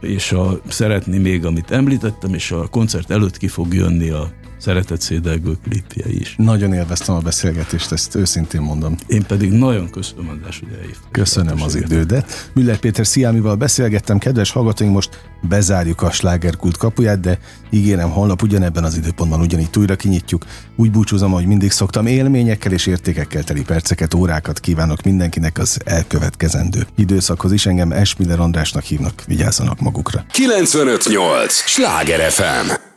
és 0.00 0.32
a 0.32 0.60
szeretni 0.68 1.18
még, 1.18 1.44
amit 1.44 1.70
említettem, 1.70 2.34
és 2.34 2.50
a 2.50 2.66
koncert 2.66 3.10
előtt 3.10 3.36
ki 3.36 3.48
fog 3.48 3.74
jönni 3.74 4.08
a 4.08 4.30
szeretett 4.58 5.00
szédelgő 5.00 5.52
klipje 5.62 6.10
is. 6.10 6.34
Nagyon 6.36 6.72
élveztem 6.72 7.14
a 7.14 7.18
beszélgetést, 7.18 7.92
ezt 7.92 8.14
őszintén 8.14 8.60
mondom. 8.60 8.96
Én 9.06 9.26
pedig 9.26 9.52
nagyon 9.52 9.90
köszönöm, 9.90 10.28
András, 10.28 10.58
hogy. 10.58 10.96
Köszönöm 11.10 11.62
az 11.62 11.74
idődet. 11.74 12.50
Müller 12.54 12.76
Péter 12.76 13.06
Sziámival 13.06 13.54
beszélgettem, 13.54 14.18
kedves 14.18 14.50
hallgatóink, 14.50 14.92
most 14.92 15.20
bezárjuk 15.48 16.02
a 16.02 16.10
slágerkult 16.10 16.76
kapuját, 16.76 17.20
de 17.20 17.38
ígérem, 17.70 18.10
holnap 18.10 18.42
ugyanebben 18.42 18.84
az 18.84 18.96
időpontban 18.96 19.40
ugyanígy 19.40 19.68
újra 19.78 19.96
kinyitjuk. 19.96 20.44
Úgy 20.76 20.90
búcsúzom, 20.90 21.32
hogy 21.32 21.46
mindig 21.46 21.70
szoktam, 21.70 22.06
élményekkel 22.06 22.72
és 22.72 22.86
értékekkel 22.86 23.42
teli 23.42 23.62
perceket, 23.62 24.14
órákat 24.14 24.60
kívánok 24.60 25.02
mindenkinek 25.02 25.58
az 25.58 25.78
elkövetkezendő 25.84 26.86
időszakhoz 26.96 27.52
is. 27.52 27.66
Engem 27.66 27.92
Esmiller 27.92 28.40
Andrásnak 28.40 28.82
hívnak, 28.82 29.22
vigyázzanak 29.26 29.80
magukra. 29.80 30.24
958! 30.30 31.52
Sláger 31.52 32.30
FM! 32.30 32.96